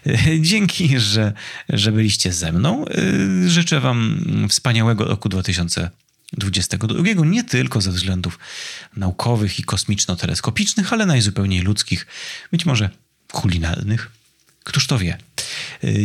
Yy, 0.06 0.42
dzięki, 0.42 1.00
że, 1.00 1.34
że 1.70 1.92
byliście 1.92 2.34
ze 2.34 2.52
mną. 2.52 2.86
Yy, 3.42 3.50
życzę 3.50 3.80
Wam 3.80 4.26
wspaniałego 4.50 5.06
roku 5.06 5.30
2022, 5.30 7.26
nie 7.26 7.44
tylko 7.44 7.82
ze 7.82 7.92
względów 7.92 8.40
naukowych 8.98 9.60
i 9.60 9.64
kosmiczno-teleskopicznych, 9.64 10.94
ale 10.94 11.06
najzupełniej 11.06 11.62
ludzkich, 11.62 12.08
być 12.52 12.66
może 12.66 12.90
kulinarnych. 13.32 14.12
Któż 14.64 14.88
to 14.88 15.00
wie? 15.00 15.18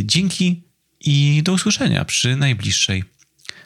Dzięki 0.03 0.61
i 1.05 1.41
do 1.43 1.53
usłyszenia 1.53 2.05
przy 2.05 2.35
najbliższej 2.35 3.03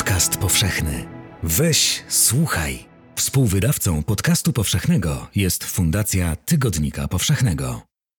Podcast 0.00 0.36
powszechny. 0.36 1.04
Weź, 1.42 2.02
słuchaj. 2.08 2.78
Współwydawcą 3.16 4.02
podcastu 4.02 4.52
powszechnego 4.52 5.26
jest 5.34 5.64
Fundacja 5.64 6.36
Tygodnika 6.36 7.08
Powszechnego. 7.08 7.89